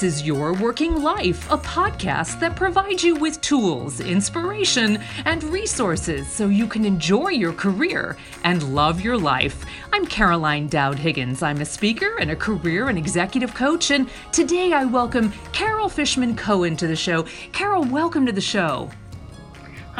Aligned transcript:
This 0.00 0.14
is 0.14 0.26
Your 0.26 0.54
Working 0.54 1.02
Life, 1.02 1.50
a 1.50 1.58
podcast 1.58 2.40
that 2.40 2.56
provides 2.56 3.04
you 3.04 3.16
with 3.16 3.38
tools, 3.42 4.00
inspiration, 4.00 4.98
and 5.26 5.44
resources 5.44 6.26
so 6.26 6.46
you 6.46 6.66
can 6.66 6.86
enjoy 6.86 7.28
your 7.28 7.52
career 7.52 8.16
and 8.42 8.74
love 8.74 9.02
your 9.02 9.18
life. 9.18 9.62
I'm 9.92 10.06
Caroline 10.06 10.68
Dowd 10.68 10.98
Higgins. 10.98 11.42
I'm 11.42 11.60
a 11.60 11.66
speaker 11.66 12.16
and 12.18 12.30
a 12.30 12.36
career 12.36 12.88
and 12.88 12.96
executive 12.96 13.52
coach, 13.52 13.90
and 13.90 14.08
today 14.32 14.72
I 14.72 14.86
welcome 14.86 15.34
Carol 15.52 15.90
Fishman 15.90 16.34
Cohen 16.34 16.76
to 16.78 16.86
the 16.86 16.96
show. 16.96 17.26
Carol, 17.52 17.84
welcome 17.84 18.24
to 18.24 18.32
the 18.32 18.40
show. 18.40 18.90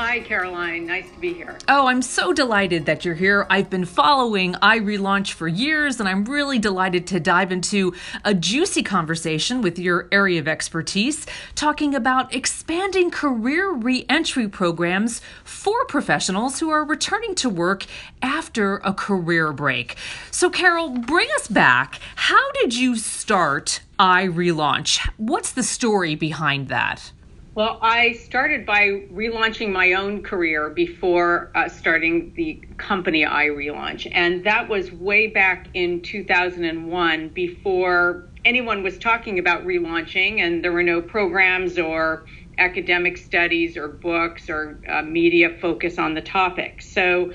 Hi, 0.03 0.21
Caroline. 0.21 0.87
Nice 0.87 1.11
to 1.11 1.19
be 1.21 1.35
here. 1.35 1.59
Oh, 1.69 1.87
I'm 1.87 2.01
so 2.01 2.33
delighted 2.33 2.87
that 2.87 3.05
you're 3.05 3.15
here. 3.15 3.47
I've 3.51 3.69
been 3.69 3.85
following 3.85 4.55
iRelaunch 4.55 5.35
for 5.35 5.47
years, 5.47 6.01
and 6.01 6.09
I'm 6.09 6.25
really 6.25 6.59
delighted 6.59 7.07
to 7.09 7.21
dive 7.21 7.53
into 7.53 7.93
a 8.25 8.33
juicy 8.33 8.83
conversation 8.83 9.61
with 9.61 9.79
your 9.79 10.09
area 10.11 10.41
of 10.41 10.49
expertise, 10.49 11.27
talking 11.55 11.95
about 11.95 12.35
expanding 12.35 13.11
career 13.11 13.71
reentry 13.75 14.49
programs 14.49 15.21
for 15.45 15.85
professionals 15.85 16.61
who 16.61 16.71
are 16.71 16.83
returning 16.83 17.35
to 17.35 17.51
work 17.51 17.85
after 18.23 18.79
a 18.79 18.95
career 18.95 19.53
break. 19.53 19.97
So, 20.31 20.49
Carol, 20.49 20.89
bring 20.89 21.29
us 21.37 21.47
back. 21.47 22.01
How 22.17 22.51
did 22.53 22.75
you 22.75 22.97
start 22.97 23.83
iRelaunch? 23.99 25.07
What's 25.19 25.53
the 25.53 25.63
story 25.63 26.15
behind 26.15 26.69
that? 26.69 27.13
Well, 27.57 27.81
I 27.83 28.13
started 28.13 28.65
by 28.65 29.03
relaunching 29.13 29.73
my 29.73 29.95
own 29.95 30.23
career 30.23 30.71
before 30.71 31.51
uh, 31.57 31.69
starting 31.69 32.33
the 32.37 32.63
company 32.79 33.25
iRelaunch. 33.25 34.07
And 34.13 34.45
that 34.45 34.69
was 34.69 34.93
way 34.93 35.27
back 35.27 35.69
in 35.75 36.01
2001 36.03 37.31
before 37.35 38.31
anyone 38.45 38.85
was 38.85 38.99
talking 38.99 39.39
about 39.41 39.65
relaunching, 39.67 40.41
and 40.41 40.65
there 40.65 40.73
were 40.73 40.85
no 40.85 41.03
programs 41.03 41.77
or 41.77 42.25
academic 42.57 43.17
studies 43.17 43.77
or 43.77 43.89
books 43.89 44.49
or 44.49 44.81
uh, 44.89 45.03
media 45.03 45.51
focus 45.61 45.99
on 45.99 46.15
the 46.15 46.23
topic. 46.23 46.81
So 46.81 47.33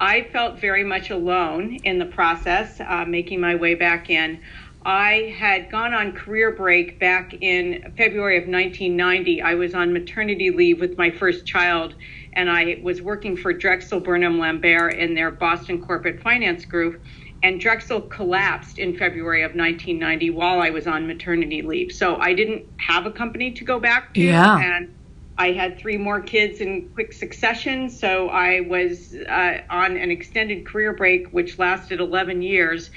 I 0.00 0.22
felt 0.32 0.58
very 0.58 0.84
much 0.84 1.10
alone 1.10 1.74
in 1.84 1.98
the 1.98 2.06
process, 2.06 2.80
uh, 2.80 3.04
making 3.06 3.40
my 3.40 3.56
way 3.56 3.74
back 3.74 4.08
in. 4.08 4.40
I 4.84 5.34
had 5.38 5.70
gone 5.70 5.92
on 5.92 6.12
career 6.12 6.52
break 6.52 6.98
back 6.98 7.34
in 7.40 7.92
February 7.98 8.38
of 8.38 8.44
1990. 8.44 9.42
I 9.42 9.54
was 9.54 9.74
on 9.74 9.92
maternity 9.92 10.50
leave 10.50 10.80
with 10.80 10.96
my 10.96 11.10
first 11.10 11.44
child, 11.44 11.94
and 12.32 12.50
I 12.50 12.80
was 12.82 13.02
working 13.02 13.36
for 13.36 13.52
Drexel 13.52 14.00
Burnham 14.00 14.38
Lambert 14.38 14.94
in 14.94 15.14
their 15.14 15.30
Boston 15.30 15.84
corporate 15.84 16.22
finance 16.22 16.64
group. 16.64 17.02
And 17.42 17.60
Drexel 17.60 18.02
collapsed 18.02 18.78
in 18.78 18.96
February 18.96 19.42
of 19.42 19.54
1990 19.54 20.30
while 20.30 20.60
I 20.60 20.70
was 20.70 20.86
on 20.86 21.06
maternity 21.06 21.62
leave. 21.62 21.90
So 21.92 22.16
I 22.16 22.34
didn't 22.34 22.66
have 22.78 23.06
a 23.06 23.10
company 23.10 23.52
to 23.52 23.64
go 23.64 23.80
back 23.80 24.12
to. 24.14 24.20
Yeah. 24.20 24.58
And 24.58 24.94
I 25.38 25.52
had 25.52 25.78
three 25.78 25.96
more 25.96 26.20
kids 26.20 26.60
in 26.60 26.90
quick 26.90 27.14
succession. 27.14 27.88
So 27.88 28.28
I 28.28 28.60
was 28.60 29.14
uh, 29.14 29.62
on 29.70 29.96
an 29.96 30.10
extended 30.10 30.66
career 30.66 30.92
break, 30.92 31.28
which 31.28 31.58
lasted 31.58 31.98
11 31.98 32.42
years. 32.42 32.90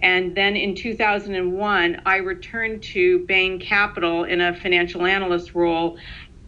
And 0.00 0.34
then 0.36 0.56
in 0.56 0.74
2001, 0.74 2.02
I 2.04 2.16
returned 2.16 2.82
to 2.84 3.20
Bain 3.26 3.58
Capital 3.58 4.24
in 4.24 4.40
a 4.40 4.54
financial 4.54 5.06
analyst 5.06 5.54
role, 5.54 5.98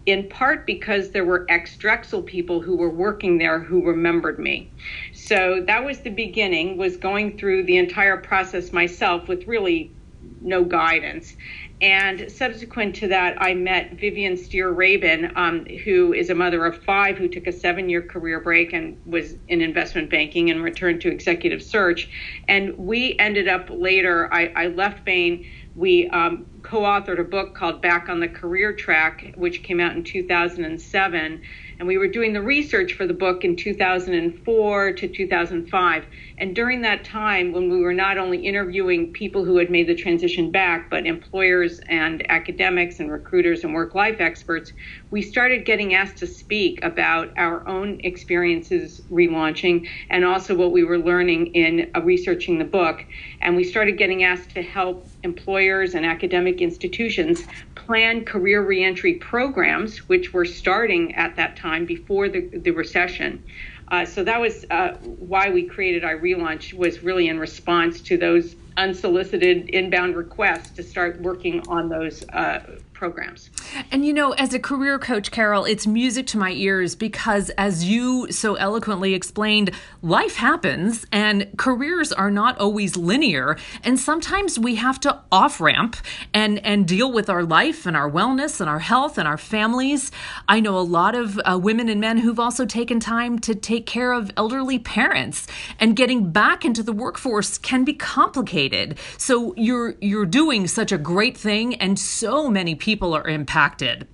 in 0.07 0.29
part 0.29 0.67
because 0.67 1.11
there 1.11 1.25
were 1.25 1.47
ex 1.49 1.77
Drexel 1.77 2.23
people 2.23 2.61
who 2.61 2.77
were 2.77 2.91
working 2.91 3.39
there 3.39 3.61
who 3.61 3.85
remembered 3.85 4.39
me. 4.39 4.71
So 5.13 5.63
that 5.67 5.85
was 5.85 6.01
the 6.01 6.11
beginning, 6.11 6.77
was 6.77 6.97
going 6.97 7.39
through 7.39 7.65
the 7.65 7.77
entire 7.77 8.17
process 8.17 8.73
myself 8.73 9.29
with 9.29 9.47
really 9.47 9.93
no 10.41 10.65
guidance. 10.65 11.35
And 11.81 12.31
subsequent 12.31 12.97
to 12.97 13.09
that, 13.09 13.41
I 13.41 13.55
met 13.55 13.93
Vivian 13.93 14.35
Steir 14.35 14.75
Rabin, 14.75 15.31
um, 15.37 15.65
who 15.85 16.13
is 16.13 16.29
a 16.29 16.35
mother 16.35 16.65
of 16.67 16.83
five 16.83 17.17
who 17.17 17.29
took 17.29 17.47
a 17.47 17.53
seven 17.53 17.89
year 17.89 18.03
career 18.03 18.41
break 18.41 18.73
and 18.73 19.01
was 19.07 19.35
in 19.47 19.61
investment 19.61 20.11
banking 20.11 20.51
and 20.51 20.63
returned 20.63 21.01
to 21.03 21.09
executive 21.09 21.63
search. 21.63 22.11
And 22.49 22.77
we 22.77 23.17
ended 23.21 23.47
up 23.47 23.69
later, 23.71 24.33
I, 24.33 24.53
I 24.57 24.67
left 24.69 25.05
Bain. 25.05 25.47
We 25.77 26.09
um, 26.09 26.47
co 26.63 26.81
authored 26.81 27.21
a 27.21 27.25
book 27.25 27.55
called 27.55 27.81
Back 27.81 28.09
on 28.09 28.19
the 28.19 28.29
Career 28.29 28.73
Track, 28.73 29.35
which 29.37 29.63
came 29.63 29.79
out 29.79 29.95
in 29.95 30.03
2007 30.03 31.43
and 31.79 31.87
we 31.87 31.97
were 31.97 32.09
doing 32.09 32.33
the 32.33 32.43
research 32.43 32.95
for 32.95 33.07
the 33.07 33.15
book 33.15 33.45
in 33.45 33.55
2004 33.55 34.93
to 34.93 35.09
2005. 35.09 36.07
And 36.39 36.55
during 36.55 36.83
that 36.83 37.05
time, 37.05 37.53
when 37.53 37.71
we 37.71 37.81
were 37.81 37.95
not 37.95 38.19
only 38.19 38.45
interviewing 38.45 39.13
people 39.13 39.45
who 39.45 39.59
had 39.59 39.71
made 39.71 39.87
the 39.87 39.95
transition 39.95 40.51
back, 40.51 40.91
but 40.91 41.07
employers 41.07 41.81
and 41.89 42.29
academics 42.31 42.99
and 42.99 43.11
recruiters 43.11 43.63
and 43.63 43.75
work 43.75 43.95
life 43.95 44.21
experts, 44.21 44.73
we 45.11 45.23
started 45.23 45.65
getting 45.65 45.95
asked 45.95 46.19
to 46.19 46.27
speak 46.27 46.81
about 46.83 47.29
our 47.37 47.67
own 47.69 48.01
experiences 48.03 49.01
relaunching 49.11 49.87
and 50.11 50.25
also 50.25 50.55
what 50.55 50.73
we 50.73 50.83
were 50.83 50.99
learning 50.99 51.47
in 51.49 51.91
uh, 51.95 52.01
researching 52.03 52.59
the 52.59 52.65
book. 52.65 53.05
And 53.41 53.55
we 53.55 53.65
started 53.65 53.99
getting 53.99 54.25
asked 54.25 54.51
to 54.51 54.63
help 54.63 55.09
employers 55.23 55.95
and 55.95 56.07
academic 56.07 56.61
institutions 56.61 57.41
plan 57.75 58.25
career 58.25 58.65
reentry 58.65 59.15
programs, 59.15 59.99
which 60.09 60.33
were 60.33 60.45
starting 60.45 61.15
at 61.15 61.37
that 61.37 61.57
time 61.57 61.87
before 61.87 62.29
the, 62.29 62.51
the 62.63 62.71
recession. 62.71 63.43
Uh, 63.91 64.05
so 64.05 64.23
that 64.23 64.41
was 64.41 64.65
uh, 64.71 64.93
why 65.03 65.49
we 65.51 65.63
created 65.63 66.03
iRelaunch 66.03 66.75
was 66.75 67.03
really 67.03 67.29
in 67.29 67.39
response 67.39 68.03
to 68.03 68.17
those 68.19 68.55
unsolicited 68.77 69.69
inbound 69.71 70.15
requests 70.15 70.71
to 70.71 70.83
start 70.83 71.21
working 71.23 71.61
on 71.69 71.89
those 71.89 72.23
uh, 72.33 72.61
programs. 72.99 73.51
And 73.93 74.05
you 74.05 74.13
know, 74.13 74.33
as 74.33 74.53
a 74.53 74.59
career 74.59 74.99
coach, 74.99 75.31
Carol, 75.31 75.65
it's 75.65 75.87
music 75.87 76.27
to 76.29 76.39
my 76.39 76.51
ears 76.51 76.97
because, 76.97 77.51
as 77.51 77.85
you 77.85 78.31
so 78.33 78.57
eloquently 78.57 79.15
explained, 79.15 79.71
life 80.03 80.37
happens 80.37 81.07
and 81.13 81.49
careers 81.57 82.13
are 82.13 82.31
not 82.31 82.59
always 82.59 82.97
linear. 82.97 83.57
And 83.85 84.01
sometimes 84.01 84.59
we 84.59 84.75
have 84.75 84.99
to 85.01 85.21
off 85.31 85.61
ramp 85.61 85.97
and, 86.35 86.59
and 86.67 86.89
deal 86.89 87.13
with 87.13 87.31
our 87.31 87.45
life 87.45 87.87
and 87.87 87.97
our 87.97 88.11
wellness 88.11 88.61
and 88.61 88.69
our 88.69 88.81
health 88.81 89.17
and 89.17 89.29
our 89.29 89.39
families. 89.39 90.11
I 90.49 90.59
know 90.59 90.77
a 90.77 90.81
lot 90.81 91.15
of 91.15 91.39
uh, 91.45 91.59
women 91.63 91.89
and 91.89 92.01
men 92.01 92.19
who've 92.19 92.41
also 92.41 92.67
taken 92.67 92.99
time 92.99 93.39
to 93.41 93.55
take 93.55 93.87
care 93.87 94.13
of 94.13 94.33
elderly 94.37 94.81
parents, 94.81 95.47
and 95.79 95.95
getting 95.95 96.33
back 96.33 96.65
into 96.65 96.83
the 96.83 96.93
workforce 96.93 97.59
can 97.59 97.85
be 97.85 97.93
complicated. 97.95 98.99
So 99.19 99.55
you're 99.57 99.95
you're 100.01 100.27
doing 100.27 100.67
such 100.67 100.91
a 100.91 100.99
great 100.99 101.37
thing, 101.37 101.77
and 101.77 101.97
so 101.97 102.51
many 102.51 102.75
people 102.75 102.88
people 102.89 103.13
are 103.13 103.29
impacted. 103.29 104.09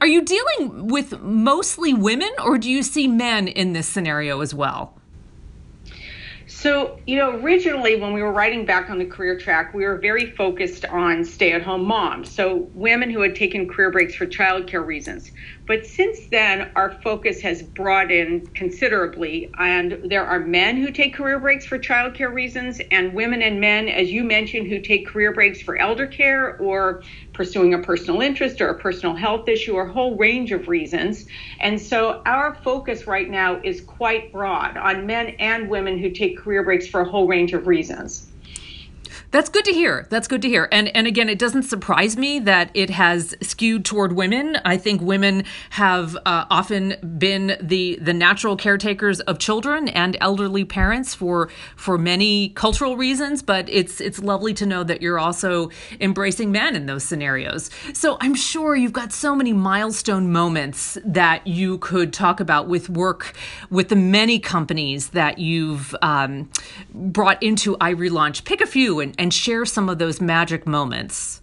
Are 0.00 0.06
you 0.08 0.22
dealing 0.22 0.88
with 0.88 1.20
mostly 1.20 1.94
women 1.94 2.30
or 2.44 2.58
do 2.58 2.68
you 2.68 2.82
see 2.82 3.06
men 3.06 3.46
in 3.46 3.74
this 3.74 3.86
scenario 3.86 4.40
as 4.40 4.52
well? 4.52 4.98
So, 6.48 6.98
you 7.06 7.16
know, 7.16 7.36
originally 7.36 7.94
when 7.94 8.12
we 8.14 8.20
were 8.20 8.32
writing 8.32 8.64
back 8.64 8.90
on 8.90 8.98
the 8.98 9.04
career 9.04 9.38
track, 9.38 9.74
we 9.74 9.84
were 9.84 9.98
very 9.98 10.26
focused 10.26 10.84
on 10.86 11.24
stay 11.24 11.52
at 11.52 11.62
home 11.62 11.84
moms. 11.84 12.32
So, 12.32 12.68
women 12.74 13.10
who 13.10 13.20
had 13.20 13.36
taken 13.36 13.68
career 13.68 13.92
breaks 13.92 14.16
for 14.16 14.26
childcare 14.26 14.84
reasons. 14.84 15.30
But 15.68 15.86
since 15.86 16.18
then, 16.30 16.70
our 16.74 16.90
focus 17.02 17.42
has 17.42 17.62
broadened 17.62 18.54
considerably, 18.54 19.52
and 19.58 20.00
there 20.06 20.24
are 20.26 20.40
men 20.40 20.78
who 20.78 20.90
take 20.90 21.14
career 21.14 21.38
breaks 21.38 21.66
for 21.66 21.78
childcare 21.78 22.32
reasons, 22.32 22.80
and 22.90 23.12
women 23.12 23.42
and 23.42 23.60
men, 23.60 23.86
as 23.86 24.10
you 24.10 24.24
mentioned, 24.24 24.66
who 24.66 24.80
take 24.80 25.06
career 25.06 25.32
breaks 25.32 25.60
for 25.60 25.76
elder 25.76 26.06
care 26.06 26.56
or 26.56 27.02
pursuing 27.38 27.72
a 27.72 27.78
personal 27.78 28.20
interest 28.20 28.60
or 28.60 28.68
a 28.68 28.78
personal 28.78 29.14
health 29.14 29.48
issue 29.48 29.74
or 29.74 29.88
a 29.88 29.92
whole 29.92 30.18
range 30.18 30.52
of 30.52 30.68
reasons. 30.68 31.24
And 31.60 31.80
so 31.80 32.20
our 32.26 32.56
focus 32.64 33.06
right 33.06 33.30
now 33.30 33.60
is 33.64 33.80
quite 33.80 34.32
broad 34.32 34.76
on 34.76 35.06
men 35.06 35.28
and 35.38 35.70
women 35.70 35.98
who 35.98 36.10
take 36.10 36.36
career 36.36 36.64
breaks 36.64 36.88
for 36.88 37.00
a 37.00 37.08
whole 37.08 37.28
range 37.28 37.54
of 37.54 37.68
reasons. 37.68 38.28
That's 39.30 39.50
good 39.50 39.66
to 39.66 39.72
hear. 39.72 40.06
That's 40.08 40.26
good 40.26 40.40
to 40.42 40.48
hear. 40.48 40.68
And 40.72 40.88
and 40.96 41.06
again, 41.06 41.28
it 41.28 41.38
doesn't 41.38 41.64
surprise 41.64 42.16
me 42.16 42.38
that 42.40 42.70
it 42.72 42.88
has 42.88 43.34
skewed 43.42 43.84
toward 43.84 44.14
women. 44.14 44.56
I 44.64 44.78
think 44.78 45.02
women 45.02 45.44
have 45.70 46.16
uh, 46.16 46.46
often 46.50 46.94
been 47.18 47.58
the 47.60 47.98
the 48.00 48.14
natural 48.14 48.56
caretakers 48.56 49.20
of 49.20 49.38
children 49.38 49.88
and 49.88 50.16
elderly 50.22 50.64
parents 50.64 51.14
for 51.14 51.50
for 51.76 51.98
many 51.98 52.48
cultural 52.50 52.96
reasons. 52.96 53.42
But 53.42 53.68
it's 53.68 54.00
it's 54.00 54.18
lovely 54.18 54.54
to 54.54 54.64
know 54.64 54.82
that 54.82 55.02
you're 55.02 55.18
also 55.18 55.70
embracing 56.00 56.50
men 56.50 56.74
in 56.74 56.86
those 56.86 57.04
scenarios. 57.04 57.68
So 57.92 58.16
I'm 58.22 58.34
sure 58.34 58.76
you've 58.76 58.94
got 58.94 59.12
so 59.12 59.34
many 59.34 59.52
milestone 59.52 60.32
moments 60.32 60.96
that 61.04 61.46
you 61.46 61.76
could 61.78 62.14
talk 62.14 62.40
about 62.40 62.66
with 62.66 62.88
work 62.88 63.34
with 63.68 63.90
the 63.90 63.96
many 63.96 64.38
companies 64.38 65.10
that 65.10 65.38
you've 65.38 65.94
um, 66.00 66.48
brought 66.94 67.42
into 67.42 67.76
iRelaunch. 67.76 68.44
Pick 68.46 68.62
a 68.62 68.66
few 68.66 69.00
and 69.00 69.17
and 69.18 69.32
share 69.32 69.64
some 69.64 69.88
of 69.88 69.98
those 69.98 70.20
magic 70.20 70.66
moments? 70.66 71.42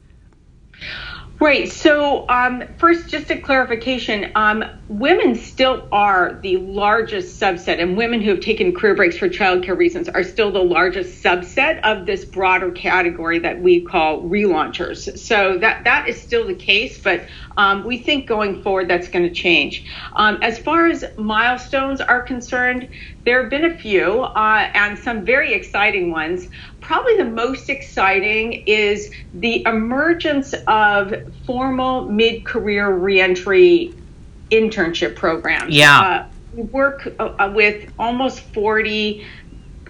Right. 1.39 1.69
So, 1.69 2.27
um, 2.29 2.63
first, 2.77 3.09
just 3.09 3.29
a 3.29 3.37
clarification 3.37 4.31
um, 4.35 4.63
women 4.87 5.35
still 5.35 5.85
are 5.91 6.39
the 6.41 6.55
largest 6.57 7.41
subset, 7.41 7.81
and 7.81 7.97
women 7.97 8.21
who 8.21 8.29
have 8.29 8.39
taken 8.39 8.73
career 8.73 8.95
breaks 8.95 9.17
for 9.17 9.27
childcare 9.27 9.77
reasons 9.77 10.07
are 10.07 10.23
still 10.23 10.49
the 10.51 10.63
largest 10.63 11.21
subset 11.21 11.81
of 11.81 12.05
this 12.05 12.23
broader 12.23 12.71
category 12.71 13.39
that 13.39 13.61
we 13.61 13.81
call 13.81 14.21
relaunchers. 14.21 15.17
So, 15.19 15.57
that, 15.57 15.83
that 15.83 16.07
is 16.07 16.21
still 16.21 16.47
the 16.47 16.55
case, 16.55 16.97
but 16.97 17.25
um, 17.57 17.83
we 17.83 17.97
think 17.97 18.27
going 18.27 18.61
forward 18.61 18.87
that's 18.87 19.07
going 19.07 19.27
to 19.27 19.33
change. 19.33 19.85
Um, 20.13 20.39
as 20.41 20.57
far 20.57 20.87
as 20.87 21.05
milestones 21.17 22.01
are 22.01 22.21
concerned, 22.21 22.89
there 23.23 23.41
have 23.41 23.49
been 23.49 23.65
a 23.65 23.77
few 23.77 24.21
uh, 24.21 24.69
and 24.73 24.97
some 24.97 25.23
very 25.23 25.53
exciting 25.53 26.11
ones. 26.11 26.47
Probably 26.81 27.17
the 27.17 27.25
most 27.25 27.69
exciting 27.69 28.63
is 28.67 29.11
the 29.33 29.63
emergence 29.65 30.53
of 30.67 31.13
formal 31.45 32.09
mid 32.09 32.45
career 32.45 32.93
reentry 32.93 33.93
internship 34.51 35.15
programs. 35.15 35.73
Yeah. 35.73 35.99
Uh, 35.99 36.27
we 36.55 36.63
work 36.63 37.13
uh, 37.19 37.51
with 37.53 37.91
almost 37.99 38.39
40 38.39 39.25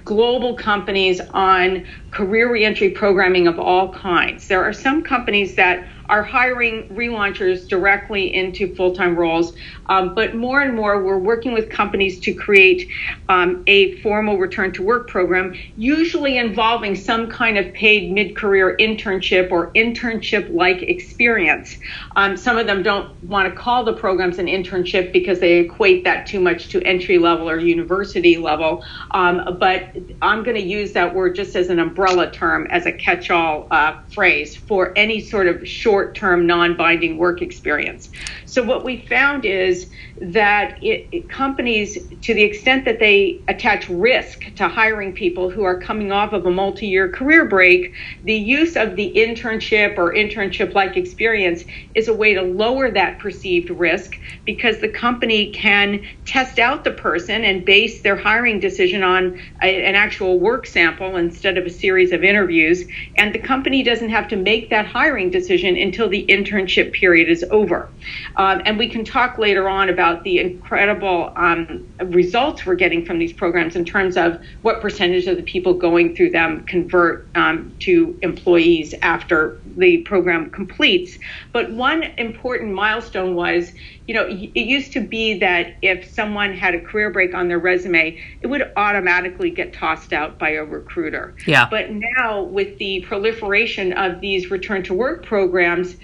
global 0.04 0.56
companies 0.56 1.20
on 1.20 1.86
career 2.12 2.52
reentry 2.52 2.92
programming 2.92 3.48
of 3.48 3.60
all 3.60 3.92
kinds. 3.92 4.48
There 4.48 4.64
are 4.64 4.74
some 4.74 5.04
companies 5.04 5.56
that 5.56 5.88
are 6.10 6.24
hiring 6.24 6.88
relaunchers 6.90 7.68
directly 7.68 8.34
into 8.34 8.74
full 8.76 8.94
time 8.94 9.16
roles. 9.16 9.54
Um, 9.88 10.16
but 10.16 10.36
more 10.36 10.62
and 10.62 10.76
more, 10.76 11.02
we're 11.04 11.18
working 11.18 11.54
with 11.54 11.70
companies 11.70 12.20
to 12.22 12.34
create 12.34 12.90
um, 13.30 13.64
a 13.68 14.00
formal 14.02 14.38
return 14.38 14.72
to 14.74 14.84
work 14.84 15.08
program, 15.08 15.56
usually 15.78 16.38
involving 16.38 16.96
some 16.96 17.30
kind 17.30 17.58
of 17.58 17.74
paid 17.74 18.12
mid 18.12 18.36
career 18.36 18.76
internship 18.80 19.52
or 19.52 19.72
internship 19.72 20.54
like 20.54 20.82
experience. 20.82 21.78
Um, 22.16 22.38
some 22.38 22.58
of 22.58 22.68
them 22.68 22.84
don't 22.84 23.24
want 23.24 23.52
to 23.52 23.60
call 23.60 23.84
the 23.84 23.94
programs 23.94 24.40
an 24.40 24.48
internship 24.48 25.12
because 25.12 25.40
they 25.40 25.60
equate 25.60 26.04
that 26.04 26.28
too 26.28 26.40
much 26.40 26.70
to 26.70 26.82
entry 26.84 27.18
level 27.18 27.50
or 27.50 27.60
university 27.60 28.38
level. 28.38 28.84
Um, 29.12 29.58
but 29.60 29.90
I'm 30.22 30.44
going 30.44 30.58
to 30.58 30.64
use 30.64 30.94
that 30.94 31.14
word 31.14 31.36
just 31.36 31.56
as 31.56 31.70
an 31.70 31.80
umbrella 31.80 32.32
term, 32.32 32.68
as 32.68 32.86
a 32.86 32.92
catch 32.92 33.30
all 33.30 33.68
uh, 33.72 34.00
phrase 34.14 34.56
for 34.56 34.94
any 34.96 35.20
sort 35.20 35.48
of 35.48 35.68
short 35.68 36.16
term, 36.16 36.48
non 36.48 36.76
binding 36.78 37.18
work 37.18 37.42
experience. 37.42 38.10
So, 38.46 38.64
what 38.64 38.84
we 38.84 39.06
found 39.08 39.46
is 39.46 39.75
that 40.22 40.78
it, 40.82 41.08
it, 41.12 41.30
companies, 41.30 41.98
to 42.22 42.34
the 42.34 42.44
extent 42.44 42.86
that 42.86 43.00
they 43.00 43.44
attach 43.48 43.90
risk 43.90 44.54
to 44.56 44.68
hiring 44.68 45.14
people 45.14 45.50
who 45.50 45.64
are 45.64 45.80
coming 45.80 46.12
off 46.12 46.34
of 46.34 46.46
a 46.46 46.52
multi 46.52 46.88
year 46.88 47.10
career 47.10 47.46
break, 47.46 47.94
the 48.24 48.34
use 48.34 48.76
of 48.76 48.96
the 48.96 49.14
internship 49.16 49.98
or 49.98 50.14
internship 50.14 50.74
like 50.74 50.96
experience 50.96 51.64
is 51.96 52.08
a 52.08 52.14
way 52.14 52.34
to 52.34 52.42
lower 52.42 52.90
that 52.92 53.20
perceived 53.20 53.70
risk 53.70 54.12
because 54.46 54.80
the 54.80 54.90
company 54.90 55.52
can 55.52 56.02
test 56.26 56.60
out 56.60 56.84
the 56.84 56.92
person 56.92 57.44
and 57.44 57.66
base 57.66 58.02
their 58.02 58.16
hiring 58.16 58.60
decision 58.60 59.04
on 59.04 59.38
a, 59.62 59.86
an 59.86 59.96
actual 59.96 60.40
work 60.40 60.66
sample 60.66 61.16
instead 61.18 61.58
of 61.58 61.66
a 61.66 61.70
series 61.70 62.12
of 62.12 62.24
interviews. 62.24 62.84
And 63.18 63.34
the 63.34 63.40
company 63.40 63.84
doesn't 63.84 64.10
have 64.10 64.28
to 64.30 64.36
make 64.36 64.70
that 64.70 64.86
hiring 64.86 65.30
decision 65.30 65.76
until 65.78 66.10
the 66.10 66.26
internship 66.30 66.94
period 66.94 67.30
is 67.30 67.44
over. 67.52 67.90
Um, 68.38 68.62
and 68.66 68.78
we 68.78 68.90
can 68.90 69.04
talk 69.06 69.38
later 69.38 69.65
on 69.70 69.90
about 69.90 70.24
the 70.24 70.40
incredible 70.40 71.32
um, 71.36 71.88
results 72.06 72.66
we're 72.66 72.76
getting 72.76 73.06
from 73.06 73.20
these 73.20 73.34
programs 73.34 73.76
in 73.76 73.86
terms 73.86 74.18
of 74.18 74.42
what 74.62 74.82
percentage 74.82 75.28
of 75.28 75.38
the 75.38 75.44
people 75.44 75.74
going 75.74 76.16
through 76.16 76.32
them 76.32 76.64
convert 76.66 77.28
um, 77.36 77.74
to 77.80 78.18
employees 78.22 78.94
after 79.02 79.60
the 79.78 80.00
program 80.00 80.50
completes. 80.50 81.18
But 81.52 81.72
one 81.72 82.04
important 82.18 82.74
milestone 82.74 83.36
was, 83.36 83.72
you 84.08 84.14
know, 84.14 84.28
it 84.28 84.56
used 84.56 84.94
to 84.94 85.02
be 85.02 85.40
that 85.40 85.76
if 85.82 86.12
someone 86.12 86.54
had 86.54 86.76
a 86.76 86.80
career 86.80 87.10
break 87.10 87.34
on 87.34 87.48
their 87.48 87.60
resume, 87.60 88.22
it 88.42 88.48
would 88.48 88.72
automatically 88.76 89.50
get 89.50 89.74
tossed 89.74 90.14
out 90.14 90.38
by 90.38 90.52
a 90.52 90.64
recruiter. 90.64 91.36
Yeah. 91.46 91.68
But 91.70 91.92
now 91.92 92.44
with 92.44 92.78
the 92.78 93.02
proliferation 93.02 93.94
of 93.94 94.22
these 94.22 94.52
return 94.52 94.84
to 94.84 94.94
work 94.94 95.26
programs, 95.26 95.96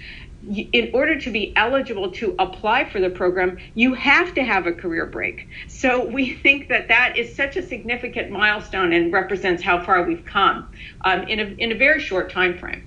in 0.48 0.90
order 0.92 1.18
to 1.20 1.30
be 1.30 1.52
eligible 1.56 2.10
to 2.10 2.34
apply 2.38 2.88
for 2.88 3.00
the 3.00 3.10
program, 3.10 3.58
you 3.74 3.94
have 3.94 4.34
to 4.34 4.42
have 4.42 4.66
a 4.66 4.72
career 4.72 5.06
break. 5.06 5.46
So 5.68 6.04
we 6.04 6.34
think 6.42 6.68
that 6.68 6.88
that 6.88 7.16
is 7.16 7.34
such 7.34 7.56
a 7.56 7.62
significant 7.62 8.30
milestone 8.30 8.92
and 8.92 9.12
represents 9.12 9.62
how 9.62 9.84
far 9.84 10.02
we've 10.04 10.24
come 10.24 10.68
um, 11.04 11.22
in 11.28 11.40
a 11.40 11.44
in 11.58 11.72
a 11.72 11.76
very 11.76 12.00
short 12.00 12.30
time 12.30 12.58
frame. 12.58 12.84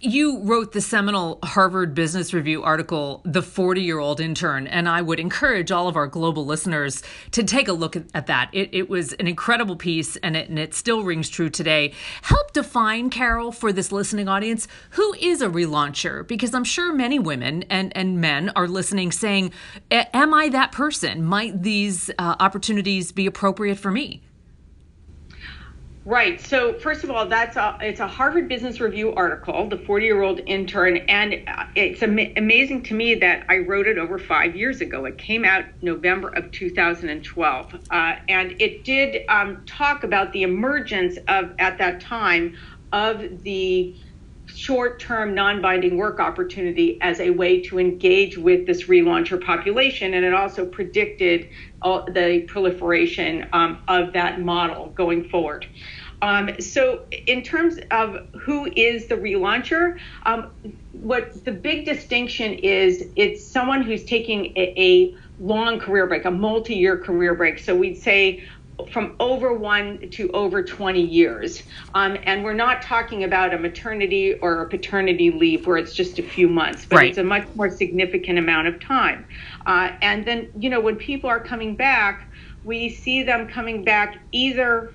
You 0.00 0.38
wrote 0.38 0.72
the 0.72 0.80
seminal 0.80 1.38
Harvard 1.44 1.94
Business 1.94 2.32
Review 2.32 2.62
article, 2.62 3.20
The 3.24 3.42
40 3.42 3.82
Year 3.82 3.98
Old 3.98 4.20
Intern, 4.20 4.66
and 4.66 4.88
I 4.88 5.02
would 5.02 5.20
encourage 5.20 5.70
all 5.70 5.86
of 5.86 5.96
our 5.96 6.06
global 6.06 6.46
listeners 6.46 7.02
to 7.32 7.42
take 7.42 7.68
a 7.68 7.72
look 7.72 7.94
at, 7.96 8.26
that. 8.26 8.50
It, 8.52 8.70
it, 8.72 8.88
was 8.88 9.12
an 9.14 9.26
incredible 9.26 9.76
piece, 9.76 10.16
and 10.16 10.36
it, 10.36 10.48
and 10.48 10.58
it 10.58 10.72
still 10.72 11.02
rings 11.02 11.28
true 11.28 11.50
today. 11.50 11.92
Help 12.22 12.52
define, 12.52 13.10
Carol, 13.10 13.52
for 13.52 13.72
this 13.72 13.92
listening 13.92 14.28
audience, 14.28 14.66
who 14.90 15.14
is 15.20 15.42
a 15.42 15.48
relauncher? 15.48 16.26
Because 16.26 16.54
I'm 16.54 16.64
sure 16.64 16.92
many 16.92 17.18
women 17.18 17.64
and, 17.64 17.94
and 17.96 18.20
men 18.20 18.50
are 18.56 18.68
listening 18.68 19.12
saying, 19.12 19.52
Am 19.90 20.32
I 20.32 20.48
that 20.50 20.72
person? 20.72 21.24
Might 21.24 21.62
these 21.62 22.10
uh, 22.18 22.36
opportunities 22.40 23.12
be 23.12 23.26
appropriate 23.26 23.78
for 23.78 23.90
me? 23.90 24.22
Right. 26.04 26.40
So 26.40 26.74
first 26.74 27.04
of 27.04 27.10
all, 27.10 27.28
that's 27.28 27.56
a 27.56 27.76
it's 27.80 28.00
a 28.00 28.08
Harvard 28.08 28.48
Business 28.48 28.80
Review 28.80 29.14
article, 29.14 29.68
the 29.68 29.76
40 29.76 30.06
year 30.06 30.22
old 30.22 30.40
intern, 30.46 30.96
and 31.08 31.36
it's 31.76 32.02
am- 32.02 32.18
amazing 32.36 32.84
to 32.84 32.94
me 32.94 33.16
that 33.16 33.44
I 33.50 33.58
wrote 33.58 33.86
it 33.86 33.98
over 33.98 34.18
five 34.18 34.56
years 34.56 34.80
ago. 34.80 35.04
It 35.04 35.18
came 35.18 35.44
out 35.44 35.64
November 35.82 36.30
of 36.30 36.52
2012, 36.52 37.74
uh, 37.90 38.14
and 38.28 38.54
it 38.58 38.84
did 38.84 39.22
um, 39.28 39.62
talk 39.68 40.02
about 40.02 40.32
the 40.32 40.42
emergence 40.42 41.18
of 41.28 41.52
at 41.60 41.78
that 41.78 42.00
time 42.00 42.54
of 42.92 43.22
the 43.44 43.94
short-term 44.46 45.34
non-binding 45.34 45.96
work 45.96 46.18
opportunity 46.18 46.98
as 47.02 47.20
a 47.20 47.30
way 47.30 47.62
to 47.62 47.78
engage 47.78 48.36
with 48.36 48.66
this 48.66 48.88
relauncher 48.88 49.40
population 49.40 50.12
and 50.12 50.24
it 50.24 50.34
also 50.34 50.66
predicted 50.66 51.46
the 51.82 52.44
proliferation 52.48 53.46
um, 53.52 53.78
of 53.88 54.12
that 54.12 54.40
model 54.40 54.86
going 54.96 55.28
forward 55.28 55.66
um, 56.22 56.50
so, 56.60 57.06
in 57.26 57.42
terms 57.42 57.78
of 57.90 58.18
who 58.42 58.70
is 58.76 59.06
the 59.06 59.14
relauncher, 59.14 59.96
um, 60.26 60.50
what 60.92 61.44
the 61.44 61.52
big 61.52 61.86
distinction 61.86 62.54
is, 62.54 63.04
it's 63.16 63.46
someone 63.46 63.82
who's 63.82 64.04
taking 64.04 64.46
a, 64.56 64.74
a 64.76 65.14
long 65.42 65.78
career 65.78 66.06
break, 66.06 66.26
a 66.26 66.30
multi-year 66.30 66.98
career 66.98 67.34
break. 67.34 67.58
So 67.58 67.74
we'd 67.74 67.96
say 67.96 68.44
from 68.86 69.16
over 69.20 69.54
one 69.54 70.10
to 70.10 70.30
over 70.32 70.62
20 70.62 71.00
years. 71.00 71.62
Um, 71.94 72.16
and 72.24 72.44
we're 72.44 72.54
not 72.54 72.82
talking 72.82 73.24
about 73.24 73.54
a 73.54 73.58
maternity 73.58 74.34
or 74.34 74.62
a 74.62 74.68
paternity 74.68 75.30
leave 75.30 75.66
where 75.66 75.76
it's 75.76 75.94
just 75.94 76.18
a 76.18 76.22
few 76.22 76.48
months, 76.48 76.86
but 76.88 76.96
right. 76.96 77.08
it's 77.08 77.18
a 77.18 77.24
much 77.24 77.46
more 77.54 77.70
significant 77.70 78.38
amount 78.38 78.68
of 78.68 78.80
time. 78.80 79.26
Uh, 79.66 79.90
and 80.02 80.24
then, 80.24 80.50
you 80.58 80.70
know, 80.70 80.80
when 80.80 80.96
people 80.96 81.28
are 81.28 81.40
coming 81.40 81.76
back, 81.76 82.30
we 82.62 82.90
see 82.90 83.22
them 83.22 83.48
coming 83.48 83.84
back 83.84 84.16
either 84.32 84.90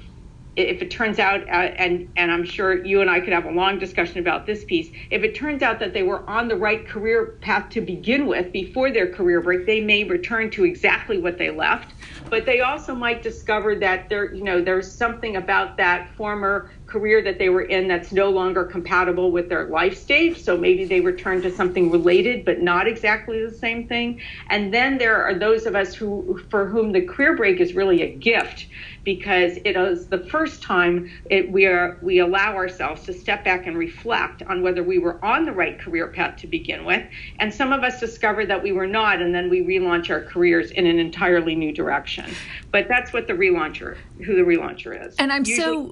if 0.56 0.82
it 0.82 0.90
turns 0.90 1.20
out, 1.20 1.42
uh, 1.42 1.52
and 1.78 2.10
and 2.16 2.32
I'm 2.32 2.46
sure 2.46 2.86
you 2.86 3.02
and 3.02 3.10
I 3.10 3.20
could 3.20 3.34
have 3.34 3.46
a 3.46 3.52
long 3.52 3.78
discussion 3.78 4.20
about 4.20 4.46
this 4.46 4.64
piece. 4.64 4.90
If 5.12 5.24
it 5.24 5.36
turns 5.36 5.62
out 5.62 5.80
that 5.80 5.94
they 5.94 6.04
were 6.04 6.28
on 6.30 6.48
the 6.48 6.56
right 6.56 6.88
career 6.88 7.38
path 7.42 7.70
to 7.72 7.82
begin 7.82 8.26
with 8.26 8.52
before 8.52 8.92
their 8.92 9.12
career 9.12 9.42
break, 9.42 9.66
they 9.66 9.82
may 9.82 10.04
return 10.04 10.50
to 10.52 10.64
exactly 10.64 11.18
what 11.18 11.38
they 11.38 11.50
left. 11.50 11.94
But 12.30 12.46
they 12.46 12.62
also 12.62 12.96
might 12.96 13.22
discover 13.22 13.76
that 13.76 14.10
there, 14.10 14.34
you 14.34 14.44
know, 14.44 14.62
there's 14.62 14.92
something 14.92 15.36
about 15.36 15.78
that 15.78 16.10
former 16.16 16.72
career 16.96 17.22
that 17.22 17.38
they 17.38 17.50
were 17.50 17.64
in 17.64 17.90
that's 17.90 18.14
no 18.14 18.30
longer 18.30 18.64
compatible 18.64 19.30
with 19.30 19.50
their 19.50 19.66
life 19.66 19.98
stage. 19.98 20.42
So 20.42 20.56
maybe 20.56 20.86
they 20.86 21.02
return 21.02 21.42
to 21.42 21.52
something 21.52 21.92
related, 21.92 22.46
but 22.46 22.62
not 22.62 22.88
exactly 22.88 23.46
the 23.46 23.54
same 23.54 23.86
thing. 23.86 24.22
And 24.50 24.74
then 24.74 24.98
there 24.98 25.22
are 25.22 25.34
those 25.34 25.66
of 25.66 25.76
us 25.76 25.94
who, 25.94 26.42
for 26.50 26.70
whom 26.70 26.94
the 26.94 27.02
career 27.02 27.36
break 27.36 27.60
is 27.60 27.74
really 27.74 28.02
a 28.02 28.16
gift 28.16 28.68
because 29.04 29.58
it 29.66 29.76
is 29.78 30.08
the 30.08 30.18
first 30.18 30.64
time 30.64 31.12
it, 31.30 31.52
we 31.52 31.66
are 31.66 32.00
we 32.02 32.20
allow 32.20 32.56
ourselves 32.56 33.04
to 33.04 33.14
step 33.14 33.44
back 33.44 33.68
and 33.68 33.78
reflect 33.78 34.42
on 34.44 34.64
whether 34.64 34.82
we 34.82 34.98
were 34.98 35.24
on 35.24 35.46
the 35.46 35.52
right 35.52 35.78
career 35.78 36.08
path 36.08 36.38
to 36.38 36.48
begin 36.48 36.86
with. 36.86 37.04
And 37.40 37.54
some 37.54 37.72
of 37.72 37.84
us 37.84 38.00
discover 38.00 38.46
that 38.48 38.64
we 38.64 38.72
were 38.72 38.88
not, 38.88 39.22
and 39.22 39.36
then 39.36 39.50
we 39.50 39.62
relaunch 39.62 40.10
our 40.10 40.22
careers 40.22 40.72
in 40.72 40.88
an 40.88 40.98
entirely 40.98 41.56
new 41.56 41.72
direction. 41.72 42.34
But 42.72 42.88
that's 42.88 43.14
what 43.14 43.28
the 43.28 43.34
relauncher, 43.34 43.98
who 44.26 44.36
the 44.36 44.42
relauncher 44.42 45.08
is. 45.08 45.16
And 45.18 45.32
I'm 45.32 45.46
Usually, 45.46 45.92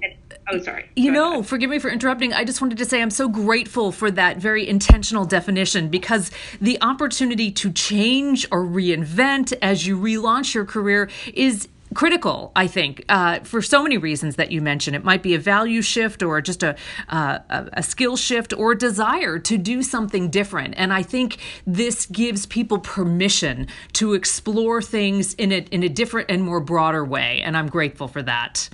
Oh, 0.50 0.60
sorry. 0.60 0.90
You 0.96 1.10
Go 1.10 1.14
know, 1.14 1.32
ahead. 1.34 1.46
forgive 1.46 1.70
me 1.70 1.78
for 1.78 1.90
interrupting. 1.90 2.32
I 2.32 2.44
just 2.44 2.60
wanted 2.60 2.78
to 2.78 2.84
say 2.84 3.00
I'm 3.00 3.10
so 3.10 3.28
grateful 3.28 3.92
for 3.92 4.10
that 4.10 4.36
very 4.36 4.68
intentional 4.68 5.24
definition 5.24 5.88
because 5.88 6.30
the 6.60 6.78
opportunity 6.82 7.50
to 7.52 7.72
change 7.72 8.46
or 8.50 8.64
reinvent 8.64 9.54
as 9.62 9.86
you 9.86 9.98
relaunch 9.98 10.54
your 10.54 10.64
career 10.64 11.08
is 11.32 11.68
critical, 11.94 12.50
I 12.56 12.66
think, 12.66 13.04
uh, 13.08 13.40
for 13.40 13.62
so 13.62 13.82
many 13.82 13.96
reasons 13.96 14.36
that 14.36 14.50
you 14.50 14.60
mentioned. 14.60 14.96
It 14.96 15.04
might 15.04 15.22
be 15.22 15.34
a 15.34 15.38
value 15.38 15.80
shift 15.80 16.22
or 16.22 16.40
just 16.40 16.62
a, 16.62 16.76
uh, 17.08 17.38
a 17.48 17.82
skill 17.82 18.16
shift 18.16 18.52
or 18.52 18.72
a 18.72 18.78
desire 18.78 19.38
to 19.38 19.56
do 19.56 19.82
something 19.82 20.28
different. 20.28 20.74
And 20.76 20.92
I 20.92 21.02
think 21.02 21.38
this 21.66 22.06
gives 22.06 22.46
people 22.46 22.78
permission 22.80 23.68
to 23.94 24.14
explore 24.14 24.82
things 24.82 25.34
in 25.34 25.52
a, 25.52 25.58
in 25.70 25.82
a 25.82 25.88
different 25.88 26.30
and 26.30 26.42
more 26.42 26.60
broader 26.60 27.04
way. 27.04 27.40
And 27.42 27.56
I'm 27.56 27.68
grateful 27.68 28.08
for 28.08 28.22
that. 28.22 28.68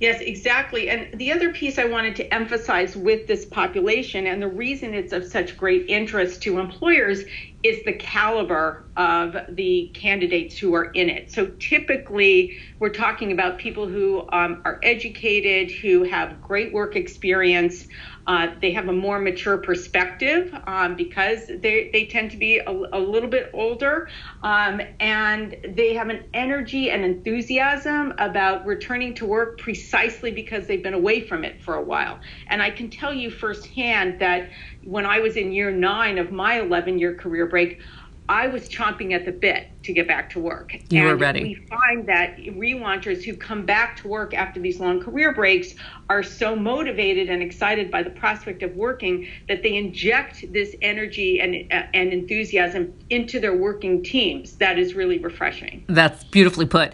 Yes, 0.00 0.20
exactly. 0.20 0.88
And 0.90 1.08
the 1.18 1.32
other 1.32 1.52
piece 1.52 1.76
I 1.76 1.84
wanted 1.84 2.14
to 2.16 2.32
emphasize 2.32 2.94
with 2.94 3.26
this 3.26 3.46
population, 3.46 4.28
and 4.28 4.40
the 4.40 4.46
reason 4.46 4.94
it's 4.94 5.12
of 5.12 5.24
such 5.24 5.56
great 5.56 5.86
interest 5.88 6.40
to 6.44 6.60
employers, 6.60 7.24
is 7.64 7.84
the 7.84 7.94
caliber 7.94 8.86
of 8.96 9.36
the 9.50 9.92
candidates 9.96 10.56
who 10.56 10.72
are 10.74 10.92
in 10.92 11.08
it. 11.08 11.32
So 11.32 11.48
typically, 11.58 12.54
we're 12.78 12.90
talking 12.90 13.32
about 13.32 13.58
people 13.58 13.88
who 13.88 14.20
um, 14.32 14.62
are 14.64 14.78
educated, 14.84 15.72
who 15.82 16.04
have 16.04 16.40
great 16.40 16.72
work 16.72 16.94
experience, 16.94 17.84
uh, 18.28 18.48
they 18.60 18.72
have 18.72 18.88
a 18.88 18.92
more 18.92 19.18
mature 19.18 19.56
perspective 19.56 20.54
um, 20.66 20.94
because 20.96 21.46
they, 21.46 21.88
they 21.94 22.04
tend 22.04 22.30
to 22.30 22.36
be 22.36 22.58
a, 22.58 22.70
a 22.70 23.00
little 23.00 23.30
bit 23.30 23.50
older 23.54 24.06
um, 24.42 24.82
and 25.00 25.56
they 25.70 25.94
have 25.94 26.10
an 26.10 26.22
energy 26.34 26.90
and 26.90 27.06
enthusiasm 27.06 28.12
about 28.18 28.66
returning 28.66 29.14
to 29.14 29.24
work 29.24 29.58
precisely 29.58 30.30
because 30.30 30.66
they've 30.66 30.82
been 30.82 30.92
away 30.92 31.26
from 31.26 31.42
it 31.42 31.62
for 31.62 31.76
a 31.76 31.82
while. 31.82 32.20
And 32.48 32.62
I 32.62 32.70
can 32.70 32.90
tell 32.90 33.14
you 33.14 33.30
firsthand 33.30 34.20
that 34.20 34.50
when 34.84 35.06
I 35.06 35.20
was 35.20 35.36
in 35.36 35.50
year 35.50 35.70
nine 35.70 36.18
of 36.18 36.30
my 36.30 36.60
11 36.60 36.98
year 36.98 37.14
career 37.14 37.46
break, 37.46 37.80
I 38.28 38.48
was 38.48 38.68
chomping 38.68 39.14
at 39.14 39.24
the 39.24 39.32
bit 39.32 39.68
to 39.88 39.94
get 39.94 40.06
back 40.06 40.28
to 40.28 40.38
work. 40.38 40.74
You 40.90 41.00
and 41.00 41.08
were 41.08 41.16
ready. 41.16 41.42
We 41.42 41.54
find 41.66 42.06
that 42.08 42.36
relaunchers 42.36 43.24
who 43.24 43.34
come 43.34 43.64
back 43.64 43.96
to 44.02 44.08
work 44.08 44.34
after 44.34 44.60
these 44.60 44.78
long 44.78 45.00
career 45.00 45.32
breaks 45.32 45.74
are 46.10 46.22
so 46.22 46.54
motivated 46.54 47.30
and 47.30 47.42
excited 47.42 47.90
by 47.90 48.02
the 48.02 48.10
prospect 48.10 48.62
of 48.62 48.76
working 48.76 49.26
that 49.48 49.62
they 49.62 49.76
inject 49.76 50.52
this 50.52 50.76
energy 50.82 51.40
and 51.40 51.72
uh, 51.72 51.86
and 51.94 52.12
enthusiasm 52.12 52.92
into 53.08 53.40
their 53.40 53.56
working 53.56 54.02
teams. 54.02 54.56
That 54.56 54.78
is 54.78 54.92
really 54.92 55.18
refreshing. 55.18 55.84
That's 55.88 56.22
beautifully 56.24 56.66
put. 56.66 56.92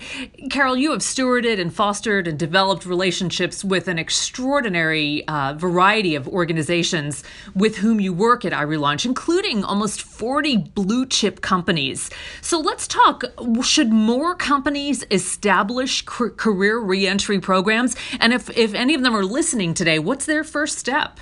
Carol, 0.51 0.77
you 0.77 0.93
have 0.93 1.01
stewarded 1.01 1.61
and 1.61 1.75
fostered 1.75 2.29
and 2.29 2.39
developed 2.39 2.87
relationships 2.87 3.65
with 3.65 3.89
an 3.89 3.99
extraordinary 3.99 5.27
uh, 5.27 5.55
variety 5.55 6.15
of 6.15 6.29
organizations 6.29 7.25
with 7.57 7.79
whom 7.79 7.99
you 7.99 8.13
work 8.13 8.45
at 8.45 8.53
iRelaunch, 8.53 9.05
including 9.05 9.65
almost 9.65 10.01
40 10.01 10.59
blue 10.59 11.07
chip 11.07 11.41
companies. 11.41 12.09
So 12.41 12.61
let's 12.61 12.84
let's 12.85 12.89
talk. 12.89 13.25
Should 13.65 13.93
more 13.93 14.35
companies 14.35 15.05
establish 15.11 16.03
career 16.03 16.79
reentry 16.79 17.41
programs? 17.41 17.97
And 18.21 18.33
if, 18.33 18.51
if 18.57 18.75
any 18.75 18.95
of 18.95 19.03
them 19.03 19.15
are 19.15 19.25
listening 19.25 19.75
today, 19.75 19.99
what's 19.99 20.27
their 20.27 20.45
first 20.45 20.79
step? 20.79 21.21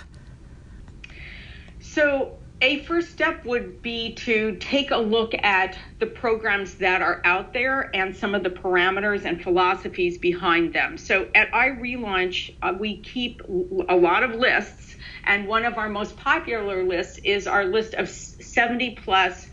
So, 1.81 2.39
a 2.61 2.79
first 2.85 3.11
step 3.11 3.45
would 3.45 3.83
be 3.83 4.15
to 4.15 4.57
take 4.61 4.93
a 4.93 4.97
look 4.97 5.35
at 5.35 5.77
the 5.99 6.07
programs 6.07 6.75
that 6.77 7.03
are 7.03 7.21
out 7.25 7.53
there 7.53 7.91
and 7.95 8.15
some 8.17 8.37
of 8.37 8.45
the 8.45 8.51
parameters 8.51 9.25
and 9.25 9.43
philosophies 9.43 10.17
behind 10.17 10.73
them. 10.73 10.97
So 10.97 11.27
at 11.35 11.51
iRelaunch, 11.51 12.55
uh, 12.63 12.73
we 12.79 12.99
keep 12.99 13.43
a 13.89 13.97
lot 13.97 14.23
of 14.23 14.37
lists, 14.37 14.95
and 15.25 15.49
one 15.49 15.65
of 15.65 15.77
our 15.77 15.89
most 15.89 16.17
popular 16.17 16.85
lists 16.85 17.19
is 17.25 17.49
our 17.49 17.65
list 17.65 17.95
of 17.95 18.09
70 18.09 18.95
plus 19.03 19.49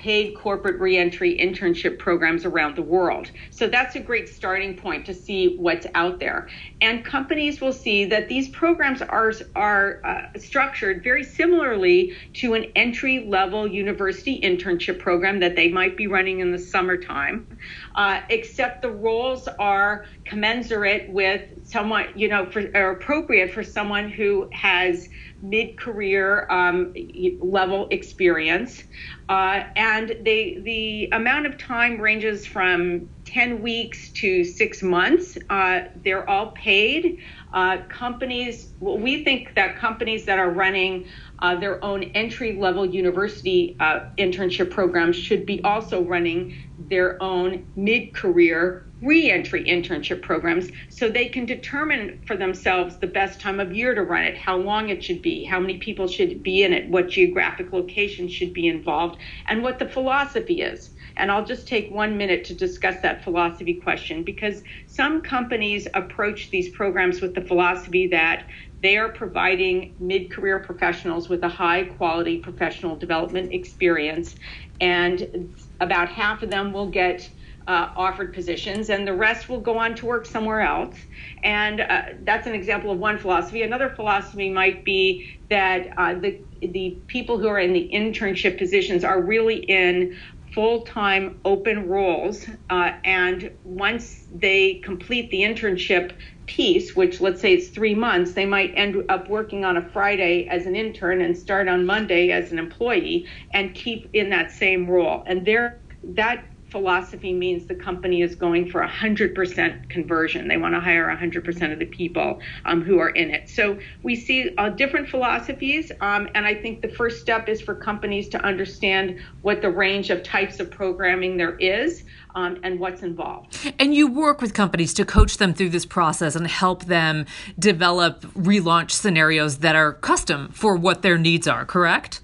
paid 0.00 0.34
corporate 0.34 0.80
reentry 0.80 1.36
internship 1.36 1.98
programs 1.98 2.46
around 2.46 2.74
the 2.74 2.82
world. 2.82 3.30
So 3.50 3.68
that's 3.68 3.96
a 3.96 4.00
great 4.00 4.30
starting 4.30 4.74
point 4.74 5.04
to 5.06 5.14
see 5.14 5.58
what's 5.58 5.86
out 5.94 6.18
there. 6.18 6.48
And 6.80 7.04
companies 7.04 7.60
will 7.60 7.74
see 7.74 8.06
that 8.06 8.26
these 8.26 8.48
programs 8.48 9.02
are, 9.02 9.32
are 9.54 10.00
uh, 10.02 10.38
structured 10.38 11.04
very 11.04 11.22
similarly 11.22 12.14
to 12.34 12.54
an 12.54 12.72
entry 12.76 13.26
level 13.28 13.66
university 13.66 14.40
internship 14.40 14.98
program 14.98 15.38
that 15.40 15.54
they 15.54 15.68
might 15.68 15.98
be 15.98 16.06
running 16.06 16.40
in 16.40 16.50
the 16.50 16.58
summertime, 16.58 17.46
uh, 17.94 18.22
except 18.30 18.80
the 18.80 18.90
roles 18.90 19.48
are 19.58 20.06
commensurate 20.24 21.10
with 21.10 21.42
someone, 21.62 22.06
you 22.14 22.28
know, 22.28 22.46
for, 22.46 22.62
are 22.74 22.92
appropriate 22.92 23.52
for 23.52 23.62
someone 23.62 24.08
who 24.08 24.48
has 24.52 25.10
mid 25.42 25.78
career 25.78 26.46
um, 26.50 26.94
level 27.40 27.88
experience. 27.90 28.82
Uh, 29.28 29.62
and 29.76 30.16
they, 30.22 30.58
the 30.64 31.08
amount 31.16 31.46
of 31.46 31.56
time 31.56 32.00
ranges 32.00 32.46
from 32.46 33.08
10 33.26 33.62
weeks 33.62 34.10
to 34.10 34.44
six 34.44 34.82
months. 34.82 35.38
Uh, 35.48 35.82
they're 36.04 36.28
all 36.28 36.50
paid. 36.52 37.18
Uh, 37.52 37.78
companies, 37.88 38.72
well, 38.80 38.98
we 38.98 39.24
think 39.24 39.54
that 39.54 39.76
companies 39.78 40.26
that 40.26 40.38
are 40.38 40.50
running 40.50 41.06
uh, 41.38 41.54
their 41.56 41.82
own 41.84 42.02
entry 42.02 42.56
level 42.56 42.84
university 42.84 43.76
uh, 43.80 44.00
internship 44.18 44.70
programs 44.70 45.16
should 45.16 45.46
be 45.46 45.62
also 45.62 46.02
running 46.02 46.54
their 46.78 47.22
own 47.22 47.66
mid 47.76 48.14
career 48.14 48.89
reentry 49.02 49.64
internship 49.64 50.20
programs 50.22 50.70
so 50.88 51.08
they 51.08 51.28
can 51.28 51.46
determine 51.46 52.20
for 52.26 52.36
themselves 52.36 52.98
the 52.98 53.06
best 53.06 53.40
time 53.40 53.58
of 53.58 53.74
year 53.74 53.94
to 53.94 54.02
run 54.02 54.22
it, 54.22 54.36
how 54.36 54.56
long 54.56 54.90
it 54.90 55.02
should 55.02 55.22
be, 55.22 55.44
how 55.44 55.58
many 55.58 55.78
people 55.78 56.06
should 56.06 56.42
be 56.42 56.62
in 56.62 56.72
it, 56.72 56.88
what 56.90 57.08
geographic 57.08 57.72
location 57.72 58.28
should 58.28 58.52
be 58.52 58.66
involved, 58.66 59.18
and 59.48 59.62
what 59.62 59.78
the 59.78 59.88
philosophy 59.88 60.60
is. 60.60 60.90
And 61.16 61.30
I'll 61.30 61.44
just 61.44 61.66
take 61.66 61.90
one 61.90 62.16
minute 62.16 62.44
to 62.44 62.54
discuss 62.54 63.00
that 63.02 63.24
philosophy 63.24 63.74
question 63.74 64.22
because 64.22 64.62
some 64.86 65.22
companies 65.22 65.88
approach 65.94 66.50
these 66.50 66.70
programs 66.70 67.20
with 67.20 67.34
the 67.34 67.42
philosophy 67.42 68.06
that 68.08 68.46
they 68.82 68.96
are 68.96 69.10
providing 69.10 69.94
mid 69.98 70.30
career 70.30 70.58
professionals 70.58 71.28
with 71.28 71.42
a 71.42 71.48
high 71.48 71.84
quality 71.84 72.38
professional 72.38 72.96
development 72.96 73.52
experience, 73.52 74.36
and 74.80 75.54
about 75.80 76.08
half 76.08 76.42
of 76.42 76.50
them 76.50 76.72
will 76.72 76.88
get 76.88 77.28
uh, 77.70 77.92
offered 77.96 78.34
positions, 78.34 78.90
and 78.90 79.06
the 79.06 79.14
rest 79.14 79.48
will 79.48 79.60
go 79.60 79.78
on 79.78 79.94
to 79.94 80.04
work 80.04 80.26
somewhere 80.26 80.60
else. 80.60 80.96
And 81.44 81.80
uh, 81.80 82.02
that's 82.24 82.46
an 82.48 82.54
example 82.54 82.90
of 82.90 82.98
one 82.98 83.16
philosophy. 83.16 83.62
Another 83.62 83.90
philosophy 83.90 84.50
might 84.50 84.84
be 84.84 85.28
that 85.50 85.80
uh, 85.96 86.14
the 86.14 86.40
the 86.60 86.98
people 87.06 87.38
who 87.38 87.46
are 87.46 87.60
in 87.60 87.72
the 87.72 87.88
internship 87.94 88.58
positions 88.58 89.04
are 89.04 89.22
really 89.22 89.56
in 89.56 90.18
full-time 90.52 91.38
open 91.44 91.88
roles, 91.88 92.44
uh, 92.70 92.90
and 93.04 93.52
once 93.62 94.26
they 94.34 94.80
complete 94.84 95.30
the 95.30 95.42
internship 95.42 96.12
piece, 96.46 96.96
which 96.96 97.20
let's 97.20 97.40
say 97.40 97.54
it's 97.54 97.68
three 97.68 97.94
months, 97.94 98.32
they 98.32 98.46
might 98.46 98.72
end 98.74 98.96
up 99.08 99.30
working 99.30 99.64
on 99.64 99.76
a 99.76 99.88
Friday 99.90 100.48
as 100.48 100.66
an 100.66 100.74
intern 100.74 101.20
and 101.20 101.38
start 101.38 101.68
on 101.68 101.86
Monday 101.86 102.32
as 102.32 102.50
an 102.50 102.58
employee 102.58 103.24
and 103.52 103.76
keep 103.76 104.10
in 104.12 104.30
that 104.30 104.50
same 104.50 104.90
role. 104.90 105.22
And 105.28 105.46
there, 105.46 105.80
that 106.02 106.49
philosophy 106.70 107.32
means 107.32 107.66
the 107.66 107.74
company 107.74 108.22
is 108.22 108.34
going 108.34 108.70
for 108.70 108.80
100% 108.82 109.90
conversion. 109.90 110.48
They 110.48 110.56
want 110.56 110.74
to 110.74 110.80
hire 110.80 111.06
100% 111.06 111.72
of 111.72 111.78
the 111.78 111.86
people 111.86 112.40
um, 112.64 112.82
who 112.82 112.98
are 112.98 113.10
in 113.10 113.30
it. 113.30 113.48
So 113.48 113.78
we 114.02 114.16
see 114.16 114.54
uh, 114.56 114.70
different 114.70 115.08
philosophies, 115.08 115.90
um, 116.00 116.28
and 116.34 116.46
I 116.46 116.54
think 116.54 116.82
the 116.82 116.88
first 116.88 117.20
step 117.20 117.48
is 117.48 117.60
for 117.60 117.74
companies 117.74 118.28
to 118.30 118.42
understand 118.42 119.20
what 119.42 119.62
the 119.62 119.70
range 119.70 120.10
of 120.10 120.22
types 120.22 120.60
of 120.60 120.70
programming 120.70 121.36
there 121.36 121.56
is. 121.58 122.04
Um, 122.32 122.60
and 122.62 122.78
what's 122.78 123.02
involved. 123.02 123.72
And 123.80 123.92
you 123.92 124.06
work 124.06 124.40
with 124.40 124.54
companies 124.54 124.94
to 124.94 125.04
coach 125.04 125.38
them 125.38 125.52
through 125.52 125.70
this 125.70 125.84
process 125.84 126.36
and 126.36 126.46
help 126.46 126.84
them 126.84 127.26
develop 127.58 128.20
relaunch 128.34 128.92
scenarios 128.92 129.58
that 129.58 129.74
are 129.74 129.94
custom 129.94 130.48
for 130.52 130.76
what 130.76 131.02
their 131.02 131.18
needs 131.18 131.48
are, 131.48 131.64
correct? 131.64 132.20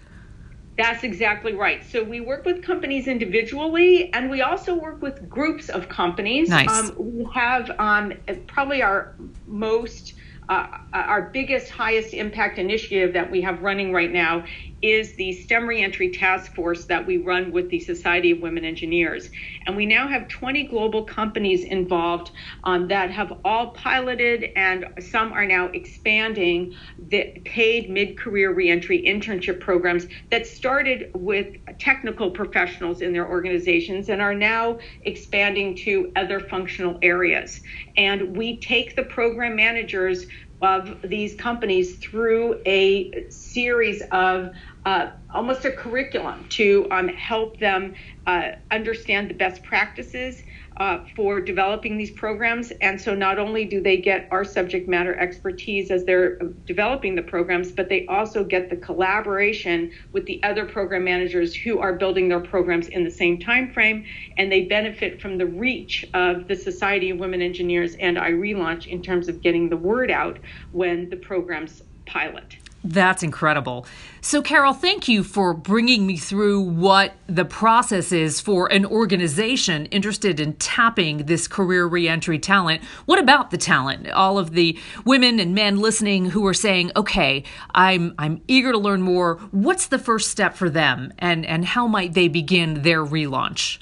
That's 0.77 1.05
exactly 1.05 1.55
right. 1.55 1.85
So 1.85 2.05
we 2.05 2.21
work 2.21 2.45
with 2.45 2.63
companies 2.63 3.09
individually, 3.09 4.13
and 4.13 4.31
we 4.31 4.43
also 4.43 4.75
work 4.75 5.01
with 5.01 5.29
groups 5.29 5.69
of 5.71 5.89
companies. 5.89 6.51
Nice. 6.51 6.69
Um, 6.69 6.95
we 6.99 7.27
have 7.33 7.71
um, 7.79 8.13
probably 8.47 8.83
our 8.83 9.15
most 9.47 10.15
uh, 10.49 10.67
our 10.93 11.31
biggest, 11.33 11.71
highest 11.71 12.15
impact 12.15 12.59
initiative 12.59 13.13
that 13.15 13.31
we 13.31 13.41
have 13.41 13.63
running 13.63 13.93
right 13.93 14.13
now 14.13 14.45
is 14.91 15.17
the 15.17 15.33
STEM 15.33 15.67
reentry 15.67 16.11
task 16.11 16.55
force 16.55 16.85
that 16.87 17.07
we 17.07 17.19
run 17.19 17.51
with 17.53 17.71
the 17.71 17.81
Society 17.81 18.31
of 18.31 18.41
Women 18.41 18.65
Engineers. 18.65 19.31
And 19.67 19.77
we 19.77 19.87
now 19.87 20.07
have 20.07 20.29
20 20.29 20.69
global 20.69 21.05
companies 21.05 21.65
involved 21.65 22.31
um, 22.65 22.89
that 22.89 23.11
have 23.11 23.33
all 23.45 23.71
piloted, 23.71 24.47
and 24.55 24.87
some 25.01 25.33
are 25.33 25.47
now 25.47 25.67
expanding 25.69 26.73
the 26.99 27.33
paid 27.45 27.91
mid 27.91 28.19
career 28.19 28.55
reentry 28.55 29.03
internship 29.07 29.61
programs 29.61 30.07
that 30.31 30.47
started 30.47 31.11
with 31.15 31.49
technical 31.79 32.31
professionals 32.31 33.01
in 33.01 33.13
their 33.13 33.29
organizations 33.29 34.09
and 34.09 34.23
are 34.23 34.35
now 34.35 34.79
expanding 35.03 35.77
to 35.77 36.13
other 36.17 36.41
functional 36.41 36.99
areas. 37.03 37.61
And 37.97 38.37
we 38.37 38.61
take 38.61 38.95
the 38.95 39.05
program 39.05 39.57
managers 39.57 40.27
of 40.63 40.97
these 41.03 41.35
companies 41.35 41.99
through 41.99 42.61
a 42.67 43.29
series 43.29 44.03
of 44.13 44.51
uh, 44.87 45.11
almost 45.35 45.67
a 45.67 45.71
curriculum 45.71 46.47
to 46.49 46.87
um, 46.91 47.09
help 47.09 47.59
them 47.59 47.95
uh, 48.27 48.53
understand 48.71 49.29
the 49.29 49.35
best 49.35 49.63
practices, 49.63 50.43
uh, 50.79 50.99
for 51.15 51.41
developing 51.41 51.97
these 51.97 52.11
programs. 52.11 52.71
And 52.83 53.01
so 53.01 53.15
not 53.15 53.39
only 53.39 53.65
do 53.65 53.81
they 53.81 53.97
get 53.97 54.29
our 54.31 54.45
subject 54.45 54.89
matter 54.89 55.19
expertise 55.19 55.91
as 55.91 56.05
they're 56.05 56.37
developing 56.67 57.15
the 57.15 57.23
programs, 57.23 57.73
but 57.73 57.89
they 57.89 58.07
also 58.07 58.45
get 58.45 58.69
the 58.69 58.77
collaboration 58.77 59.91
with 60.13 60.27
the 60.27 60.43
other 60.43 60.67
program 60.67 61.05
managers 61.05 61.55
who 61.55 61.79
are 61.79 61.95
building 61.95 62.29
their 62.29 62.41
programs 62.41 62.89
in 62.89 63.05
the 63.05 63.11
same 63.11 63.39
time 63.39 63.73
frame. 63.73 64.05
And 64.37 64.53
they 64.53 64.67
benefit 64.67 65.21
from 65.21 65.39
the 65.39 65.47
reach 65.47 66.05
of 66.13 66.47
the 66.47 66.57
Society 66.57 67.11
of 67.11 67.19
Women 67.19 67.41
Engineers 67.41 67.95
and 67.97 68.19
iRelaunch 68.19 68.87
in 68.87 69.03
terms 69.03 69.29
of 69.29 69.41
getting 69.41 69.69
the 69.69 69.77
word 69.77 70.11
out 70.11 70.39
when 70.73 71.09
the 71.09 71.17
programs 71.17 71.83
pilot. 72.05 72.57
That's 72.89 73.25
incredible. 73.25 73.85
So, 74.21 74.43
Carol, 74.43 74.73
thank 74.73 75.09
you 75.09 75.25
for 75.25 75.55
bringing 75.55 76.07
me 76.07 76.17
through 76.17 76.61
what 76.61 77.15
the 77.27 77.45
process 77.45 78.13
is 78.13 78.41
for 78.41 78.71
an 78.73 78.87
organization 78.87 79.87
interested 79.87 80.39
in 80.39 80.53
tapping 80.55 81.27
this 81.27 81.49
career 81.49 81.85
reentry 81.87 82.39
talent. 82.39 82.85
What 83.05 83.19
about 83.19 83.51
the 83.51 83.59
talent? 83.59 84.09
All 84.11 84.39
of 84.39 84.53
the 84.53 84.79
women 85.05 85.41
and 85.41 85.53
men 85.53 85.81
listening 85.81 86.27
who 86.27 86.47
are 86.47 86.55
saying, 86.55 86.93
"Okay, 86.95 87.43
I'm 87.75 88.15
I'm 88.21 88.41
eager 88.47 88.71
to 88.71 88.79
learn 88.79 89.03
more." 89.03 89.37
What's 89.51 89.89
the 89.89 89.99
first 89.99 90.31
step 90.31 90.55
for 90.55 90.71
them, 90.71 91.13
and 91.19 91.45
and 91.45 91.65
how 91.65 91.89
might 91.89 92.15
they 92.15 92.29
begin 92.29 92.83
their 92.83 93.05
relaunch? 93.05 93.79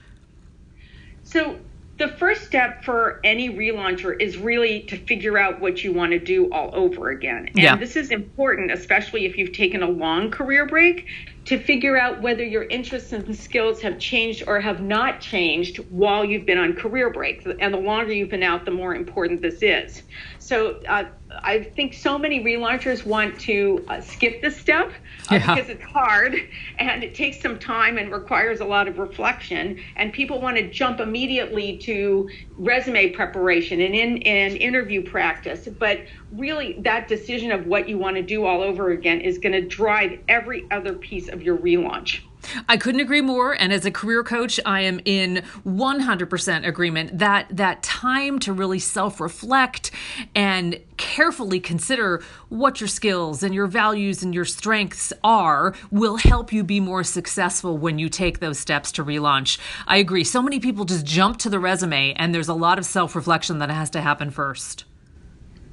So, 1.25 1.59
the 1.97 2.09
first 2.09 2.45
step 2.45 2.83
for 2.83 3.21
any 3.23 3.51
relauncher 3.51 4.21
is 4.21 4.37
really 4.37 4.81
to 4.83 4.97
figure 4.97 5.39
out 5.39 5.61
what 5.61 5.85
you 5.85 5.93
want 5.93 6.11
to 6.11 6.19
do 6.19 6.53
all 6.53 6.71
over 6.75 7.11
again. 7.11 7.47
And 7.49 7.59
yeah. 7.59 7.77
this 7.77 7.95
is 7.95 8.11
important, 8.11 8.73
especially 8.73 9.27
if 9.27 9.39
you've 9.39 9.53
taken 9.53 9.83
a 9.83 9.89
long 9.89 10.31
career 10.31 10.67
break, 10.67 11.07
to 11.45 11.59
figure 11.59 11.97
out 11.97 12.23
whether 12.23 12.43
your 12.43 12.65
interests 12.65 13.13
and 13.13 13.37
skills 13.37 13.81
have 13.83 13.99
changed 13.99 14.43
or 14.47 14.61
have 14.61 14.81
not 14.81 15.21
changed 15.21 15.77
while 15.91 16.25
you've 16.25 16.47
been 16.47 16.59
on 16.59 16.73
career 16.73 17.11
break. 17.11 17.47
And 17.61 17.73
the 17.73 17.79
longer 17.79 18.13
you've 18.13 18.31
been 18.31 18.43
out, 18.43 18.65
the 18.65 18.71
more 18.71 18.95
important 18.95 19.43
this 19.43 19.63
is. 19.63 20.03
So 20.45 20.79
uh, 20.87 21.05
I 21.31 21.63
think 21.63 21.95
so 21.95 22.19
many 22.19 22.45
relaunchers 22.45 23.07
want 23.07 23.41
to 23.41 23.83
uh, 23.89 24.03
skip 24.03 24.43
this 24.43 24.55
step 24.55 24.93
uh, 25.31 25.37
yeah. 25.37 25.55
because 25.55 25.71
it's 25.71 25.83
hard 25.83 26.37
and 26.79 27.03
it 27.03 27.15
takes 27.15 27.41
some 27.41 27.59
time 27.59 27.97
and 27.97 28.13
requires 28.13 28.61
a 28.61 28.65
lot 28.67 28.87
of 28.87 28.99
reflection. 28.99 29.81
And 29.97 30.13
people 30.13 30.43
want 30.43 30.59
to 30.59 30.71
jump 30.71 31.01
immediately 31.01 31.79
to 31.79 32.29
resume 32.59 33.15
preparation 33.15 33.81
and 33.81 33.95
in 33.95 34.23
and 34.25 34.55
interview 34.59 35.03
practice. 35.03 35.67
But 35.67 36.01
really, 36.31 36.75
that 36.81 37.09
decision 37.09 37.51
of 37.51 37.67
what 37.67 37.89
you 37.89 37.97
want 37.97 38.17
to 38.17 38.23
do 38.23 38.45
all 38.45 38.61
over 38.61 38.91
again 38.91 39.23
is 39.23 39.39
going 39.39 39.55
to 39.55 39.67
drive 39.67 40.19
every 40.29 40.67
other 40.71 40.93
piece 40.93 41.31
of 41.31 41.41
your 41.41 41.57
relaunch. 41.57 42.21
I 42.69 42.77
couldn't 42.77 43.01
agree 43.01 43.21
more. 43.21 43.53
And 43.53 43.73
as 43.73 43.85
a 43.85 43.91
career 43.91 44.23
coach, 44.23 44.59
I 44.65 44.81
am 44.81 45.01
in 45.05 45.43
100% 45.67 46.67
agreement 46.67 47.19
that 47.19 47.47
that 47.51 47.83
time 47.83 48.39
to 48.41 48.53
really 48.53 48.79
self 48.79 49.21
reflect 49.21 49.91
and 50.35 50.81
carefully 50.97 51.61
consider 51.61 52.23
what 52.49 52.81
your 52.81 52.89
skills 52.89 53.43
and 53.43 53.55
your 53.55 53.67
values 53.67 54.23
and 54.23 54.35
your 54.35 54.45
strengths 54.45 55.13
are 55.23 55.75
will 55.91 56.17
help 56.17 56.53
you 56.53 56.63
be 56.65 56.81
more 56.81 57.05
successful 57.05 57.77
when 57.77 57.99
you 57.99 58.09
take 58.09 58.39
those 58.41 58.59
steps 58.59 58.93
to 58.93 59.05
relaunch. 59.05 59.59
I 59.87 59.97
agree. 59.97 60.25
So 60.25 60.43
many 60.43 60.61
people 60.61 60.85
just 60.85 61.05
jump 61.05 61.39
to 61.39 61.51
the 61.51 61.59
resume, 61.59 62.13
and 62.15 62.35
there's 62.35 62.49
a 62.49 62.55
lot 62.55 62.79
of 62.79 62.85
self 62.85 63.15
reflection 63.15 63.59
that 63.59 63.71
has 63.71 63.91
to 63.91 64.01
happen 64.01 64.31
first. 64.31 64.85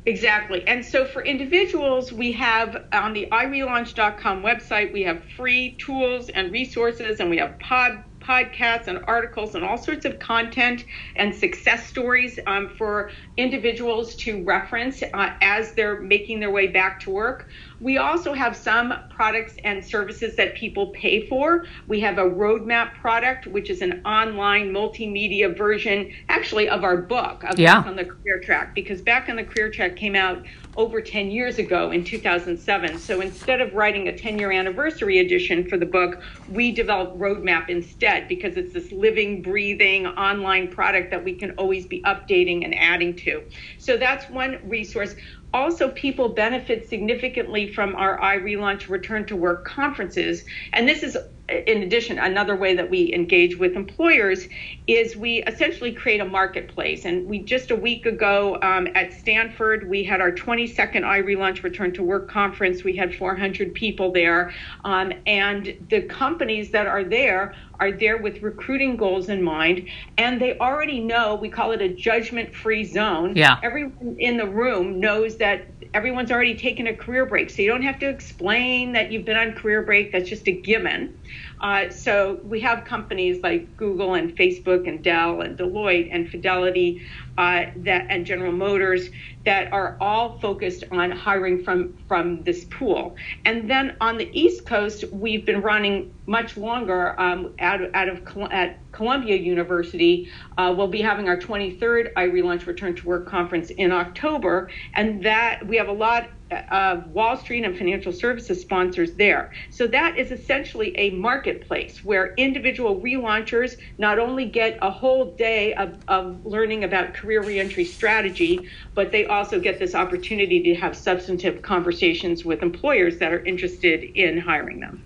Exactly. 0.07 0.65
And 0.67 0.83
so 0.83 1.05
for 1.05 1.23
individuals, 1.23 2.11
we 2.11 2.31
have 2.31 2.75
on 2.91 3.13
the 3.13 3.27
irelaunch.com 3.31 4.41
website, 4.41 4.91
we 4.91 5.03
have 5.03 5.23
free 5.37 5.77
tools 5.79 6.29
and 6.29 6.51
resources, 6.51 7.19
and 7.19 7.29
we 7.29 7.37
have 7.37 7.59
pod 7.59 8.03
podcasts 8.19 8.87
and 8.87 8.99
articles 9.07 9.55
and 9.55 9.63
all 9.63 9.77
sorts 9.77 10.05
of 10.05 10.19
content 10.19 10.85
and 11.15 11.33
success 11.35 11.87
stories 11.87 12.39
um, 12.45 12.69
for 12.77 13.09
individuals 13.37 14.15
to 14.15 14.43
reference 14.43 15.01
uh, 15.13 15.29
as 15.41 15.73
they're 15.73 16.01
making 16.01 16.39
their 16.39 16.51
way 16.51 16.67
back 16.67 16.99
to 16.99 17.09
work. 17.11 17.47
We 17.81 17.97
also 17.97 18.33
have 18.33 18.55
some 18.55 18.93
products 19.09 19.55
and 19.63 19.83
services 19.83 20.35
that 20.35 20.53
people 20.53 20.87
pay 20.87 21.27
for. 21.27 21.65
We 21.87 21.99
have 22.01 22.19
a 22.19 22.23
roadmap 22.23 22.93
product, 22.93 23.47
which 23.47 23.71
is 23.71 23.81
an 23.81 24.01
online 24.05 24.71
multimedia 24.71 25.57
version, 25.57 26.11
actually, 26.29 26.69
of 26.69 26.83
our 26.83 26.97
book 26.97 27.43
of 27.43 27.57
yeah. 27.57 27.79
Back 27.79 27.87
on 27.87 27.95
the 27.95 28.05
Career 28.05 28.39
Track, 28.39 28.75
because 28.75 29.01
Back 29.01 29.29
on 29.29 29.35
the 29.35 29.43
Career 29.43 29.71
Track 29.71 29.95
came 29.95 30.15
out 30.15 30.45
over 30.77 31.01
10 31.01 31.31
years 31.31 31.57
ago 31.57 31.91
in 31.91 32.03
2007. 32.03 32.97
So 32.99 33.21
instead 33.21 33.61
of 33.61 33.73
writing 33.73 34.07
a 34.07 34.17
10 34.17 34.37
year 34.37 34.51
anniversary 34.51 35.19
edition 35.19 35.67
for 35.67 35.77
the 35.77 35.85
book, 35.85 36.21
we 36.49 36.71
developed 36.71 37.19
Roadmap 37.19 37.69
instead 37.69 38.27
because 38.27 38.57
it's 38.57 38.73
this 38.73 38.91
living, 38.91 39.41
breathing 39.41 40.05
online 40.05 40.69
product 40.69 41.11
that 41.11 41.23
we 41.23 41.33
can 41.33 41.51
always 41.51 41.87
be 41.87 42.01
updating 42.03 42.63
and 42.63 42.77
adding 42.77 43.15
to. 43.17 43.43
So 43.77 43.97
that's 43.97 44.29
one 44.29 44.59
resource. 44.63 45.15
Also, 45.53 45.89
people 45.89 46.29
benefit 46.29 46.87
significantly 46.87 47.71
from 47.73 47.95
our 47.95 48.19
iRelaunch 48.19 48.89
Return 48.89 49.25
to 49.25 49.35
Work 49.35 49.65
conferences. 49.65 50.45
And 50.73 50.87
this 50.87 51.03
is 51.03 51.17
in 51.51 51.83
addition, 51.83 52.17
another 52.19 52.55
way 52.55 52.75
that 52.75 52.89
we 52.89 53.13
engage 53.13 53.57
with 53.57 53.75
employers 53.75 54.47
is 54.87 55.15
we 55.15 55.43
essentially 55.43 55.91
create 55.91 56.21
a 56.21 56.25
marketplace. 56.25 57.05
And 57.05 57.27
we 57.27 57.39
just 57.39 57.71
a 57.71 57.75
week 57.75 58.05
ago 58.05 58.57
um, 58.61 58.87
at 58.95 59.13
Stanford, 59.13 59.89
we 59.89 60.03
had 60.03 60.21
our 60.21 60.31
22nd 60.31 61.01
iRelaunch 61.01 61.63
Return 61.63 61.93
to 61.93 62.03
Work 62.03 62.29
conference. 62.29 62.83
We 62.83 62.95
had 62.95 63.13
400 63.13 63.73
people 63.73 64.11
there. 64.11 64.53
Um, 64.85 65.11
and 65.25 65.77
the 65.89 66.03
companies 66.03 66.71
that 66.71 66.87
are 66.87 67.03
there 67.03 67.53
are 67.79 67.91
there 67.91 68.17
with 68.17 68.43
recruiting 68.43 68.95
goals 68.95 69.27
in 69.27 69.41
mind. 69.41 69.87
And 70.17 70.39
they 70.39 70.57
already 70.59 70.99
know, 70.99 71.35
we 71.35 71.49
call 71.49 71.71
it 71.71 71.81
a 71.81 71.89
judgment 71.89 72.55
free 72.55 72.83
zone. 72.85 73.35
Yeah. 73.35 73.59
Everyone 73.63 74.15
in 74.19 74.37
the 74.37 74.47
room 74.47 74.99
knows 74.99 75.37
that 75.41 75.67
everyone's 75.93 76.31
already 76.31 76.55
taken 76.55 76.87
a 76.87 76.95
career 76.95 77.25
break. 77.25 77.49
So 77.49 77.61
you 77.61 77.67
don't 77.67 77.81
have 77.81 77.99
to 77.99 78.09
explain 78.09 78.93
that 78.93 79.11
you've 79.11 79.25
been 79.25 79.37
on 79.37 79.53
career 79.53 79.83
break. 79.83 80.11
That's 80.11 80.29
just 80.29 80.47
a 80.47 80.61
given. 80.61 81.15
Uh, 81.61 81.89
so 81.89 82.39
we 82.43 82.59
have 82.59 82.83
companies 82.85 83.41
like 83.43 83.77
Google 83.77 84.15
and 84.15 84.35
Facebook 84.35 84.87
and 84.87 85.03
Dell 85.03 85.41
and 85.41 85.57
Deloitte 85.57 86.09
and 86.11 86.27
Fidelity 86.27 87.01
uh, 87.37 87.65
that 87.77 88.07
and 88.09 88.25
General 88.25 88.51
Motors 88.51 89.09
that 89.45 89.71
are 89.71 89.97
all 90.01 90.39
focused 90.39 90.83
on 90.91 91.11
hiring 91.11 91.63
from 91.63 91.97
from 92.07 92.43
this 92.43 92.65
pool. 92.65 93.15
And 93.45 93.69
then 93.69 93.95
on 94.01 94.17
the 94.17 94.29
East 94.37 94.65
Coast, 94.65 95.03
we've 95.11 95.45
been 95.45 95.61
running 95.61 96.13
much 96.25 96.57
longer 96.57 97.19
um, 97.19 97.53
out, 97.59 97.81
out 97.93 98.09
of 98.09 98.51
at 98.51 98.79
Columbia 98.91 99.35
University. 99.35 100.29
Uh, 100.57 100.73
we'll 100.75 100.87
be 100.87 101.01
having 101.01 101.27
our 101.27 101.37
23rd 101.37 102.13
iRelaunch 102.13 102.65
Return 102.65 102.95
to 102.95 103.05
Work 103.05 103.27
conference 103.27 103.69
in 103.69 103.91
October, 103.91 104.69
and 104.95 105.23
that 105.25 105.65
we 105.65 105.77
have 105.77 105.87
a 105.87 105.93
lot 105.93 106.29
of 106.51 107.07
Wall 107.11 107.37
Street 107.37 107.63
and 107.63 107.77
financial 107.77 108.11
services 108.11 108.61
sponsors 108.61 109.13
there. 109.13 109.51
So 109.69 109.87
that 109.87 110.17
is 110.17 110.31
essentially 110.31 110.97
a 110.97 111.11
marketplace 111.11 112.03
where 112.03 112.33
individual 112.35 112.99
relaunchers 112.99 113.77
not 113.97 114.19
only 114.19 114.45
get 114.45 114.77
a 114.81 114.91
whole 114.91 115.25
day 115.35 115.73
of, 115.75 115.97
of 116.07 116.45
learning 116.45 116.83
about 116.83 117.13
career 117.13 117.41
reentry 117.41 117.85
strategy, 117.85 118.69
but 118.95 119.11
they 119.11 119.25
also 119.25 119.59
get 119.59 119.79
this 119.79 119.95
opportunity 119.95 120.61
to 120.63 120.75
have 120.75 120.95
substantive 120.95 121.61
conversations 121.61 122.45
with 122.45 122.61
employers 122.61 123.17
that 123.19 123.31
are 123.31 123.43
interested 123.45 124.03
in 124.15 124.37
hiring 124.37 124.79
them. 124.79 125.03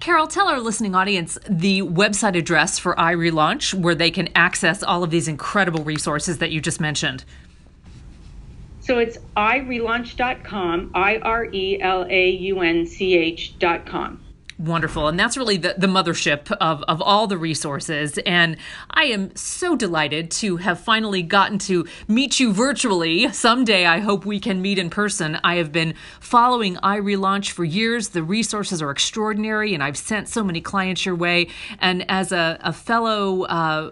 Carol, 0.00 0.26
tell 0.26 0.48
our 0.48 0.60
listening 0.60 0.94
audience 0.94 1.38
the 1.48 1.80
website 1.80 2.36
address 2.36 2.78
for 2.78 2.94
iRelaunch 2.96 3.72
where 3.72 3.94
they 3.94 4.10
can 4.10 4.28
access 4.34 4.82
all 4.82 5.02
of 5.02 5.10
these 5.10 5.28
incredible 5.28 5.82
resources 5.82 6.38
that 6.38 6.50
you 6.50 6.60
just 6.60 6.78
mentioned. 6.78 7.24
So 8.84 8.98
it's 8.98 9.16
irelaunch.com, 9.34 10.90
I 10.94 11.16
R 11.16 11.46
E 11.46 11.80
L 11.80 12.06
A 12.08 12.28
U 12.28 12.60
N 12.60 12.84
C 12.84 13.14
H.com. 13.14 14.20
Wonderful. 14.58 15.08
And 15.08 15.18
that's 15.18 15.36
really 15.36 15.56
the, 15.56 15.74
the 15.76 15.86
mothership 15.86 16.52
of, 16.52 16.82
of 16.82 17.00
all 17.02 17.26
the 17.26 17.38
resources. 17.38 18.18
And 18.18 18.56
I 18.90 19.04
am 19.04 19.34
so 19.34 19.74
delighted 19.74 20.30
to 20.32 20.58
have 20.58 20.78
finally 20.78 21.22
gotten 21.22 21.58
to 21.60 21.86
meet 22.06 22.38
you 22.38 22.52
virtually. 22.52 23.32
Someday 23.32 23.86
I 23.86 23.98
hope 23.98 24.24
we 24.24 24.38
can 24.38 24.62
meet 24.62 24.78
in 24.78 24.90
person. 24.90 25.40
I 25.42 25.56
have 25.56 25.72
been 25.72 25.94
following 26.20 26.76
iRelaunch 26.76 27.50
for 27.50 27.64
years. 27.64 28.10
The 28.10 28.22
resources 28.22 28.80
are 28.80 28.90
extraordinary, 28.90 29.74
and 29.74 29.82
I've 29.82 29.96
sent 29.96 30.28
so 30.28 30.44
many 30.44 30.60
clients 30.60 31.04
your 31.04 31.16
way. 31.16 31.48
And 31.80 32.08
as 32.08 32.30
a, 32.30 32.58
a 32.60 32.72
fellow 32.72 33.44
uh, 33.44 33.90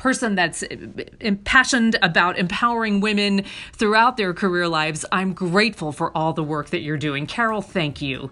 person 0.00 0.34
that's 0.34 0.62
eh, 0.62 0.68
eh, 0.70 1.04
impassioned 1.20 1.96
about 2.02 2.38
empowering 2.38 3.00
women 3.00 3.44
throughout 3.72 4.16
their 4.16 4.32
career 4.32 4.66
lives, 4.66 5.04
I'm 5.12 5.34
grateful 5.34 5.92
for 5.92 6.16
all 6.16 6.32
the 6.32 6.42
work 6.42 6.70
that 6.70 6.80
you're 6.80 6.96
doing. 6.96 7.26
Carol, 7.26 7.60
thank 7.60 8.00
you. 8.00 8.30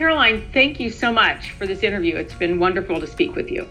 Caroline, 0.00 0.48
thank 0.54 0.80
you 0.80 0.88
so 0.88 1.12
much 1.12 1.50
for 1.50 1.66
this 1.66 1.82
interview. 1.82 2.16
It's 2.16 2.32
been 2.32 2.58
wonderful 2.58 3.00
to 3.00 3.06
speak 3.06 3.34
with 3.34 3.50
you. 3.50 3.68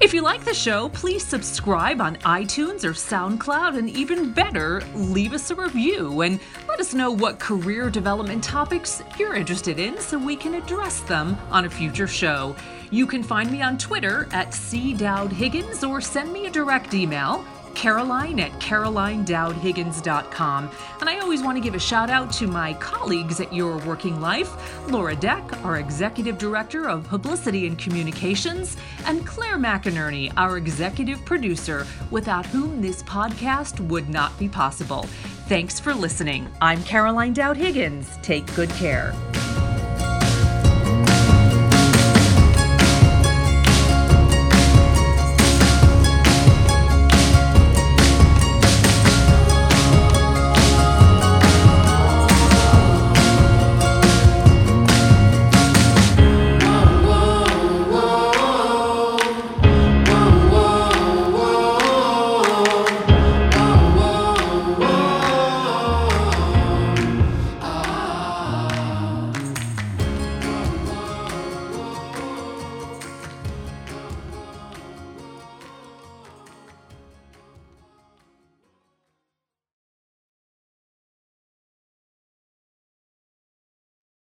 If 0.00 0.14
you 0.14 0.22
like 0.22 0.42
the 0.42 0.54
show, 0.54 0.88
please 0.88 1.22
subscribe 1.22 2.00
on 2.00 2.16
iTunes 2.20 2.82
or 2.82 2.92
SoundCloud, 2.92 3.76
and 3.76 3.90
even 3.90 4.32
better, 4.32 4.80
leave 4.94 5.34
us 5.34 5.50
a 5.50 5.54
review 5.54 6.22
and 6.22 6.40
let 6.66 6.80
us 6.80 6.94
know 6.94 7.10
what 7.10 7.38
career 7.38 7.90
development 7.90 8.42
topics 8.42 9.02
you're 9.18 9.34
interested 9.34 9.78
in 9.78 9.98
so 9.98 10.18
we 10.18 10.34
can 10.34 10.54
address 10.54 11.00
them 11.00 11.36
on 11.50 11.66
a 11.66 11.70
future 11.70 12.06
show. 12.06 12.56
You 12.90 13.06
can 13.06 13.22
find 13.22 13.52
me 13.52 13.60
on 13.60 13.76
Twitter 13.76 14.28
at 14.32 14.54
C. 14.54 14.94
Dowd 14.94 15.30
Higgins 15.30 15.84
or 15.84 16.00
send 16.00 16.32
me 16.32 16.46
a 16.46 16.50
direct 16.50 16.94
email 16.94 17.44
Caroline 17.74 18.40
at 18.40 18.52
carolinedowdhiggins.com. 18.52 20.70
And 21.00 21.08
I 21.08 21.18
always 21.18 21.42
want 21.42 21.56
to 21.56 21.62
give 21.62 21.74
a 21.74 21.78
shout 21.78 22.10
out 22.10 22.32
to 22.34 22.46
my 22.46 22.74
colleagues 22.74 23.40
at 23.40 23.52
Your 23.52 23.78
Working 23.78 24.20
Life 24.20 24.88
Laura 24.90 25.16
Deck, 25.16 25.42
our 25.64 25.78
Executive 25.78 26.38
Director 26.38 26.88
of 26.88 27.08
Publicity 27.08 27.66
and 27.66 27.78
Communications, 27.78 28.76
and 29.06 29.26
Claire 29.26 29.58
McInerney, 29.58 30.32
our 30.36 30.56
Executive 30.56 31.24
Producer, 31.24 31.86
without 32.10 32.46
whom 32.46 32.80
this 32.80 33.02
podcast 33.02 33.80
would 33.88 34.08
not 34.08 34.38
be 34.38 34.48
possible. 34.48 35.02
Thanks 35.48 35.80
for 35.80 35.94
listening. 35.94 36.48
I'm 36.60 36.82
Caroline 36.84 37.32
Dowd 37.32 37.56
Higgins. 37.56 38.18
Take 38.22 38.52
good 38.54 38.70
care. 38.70 39.12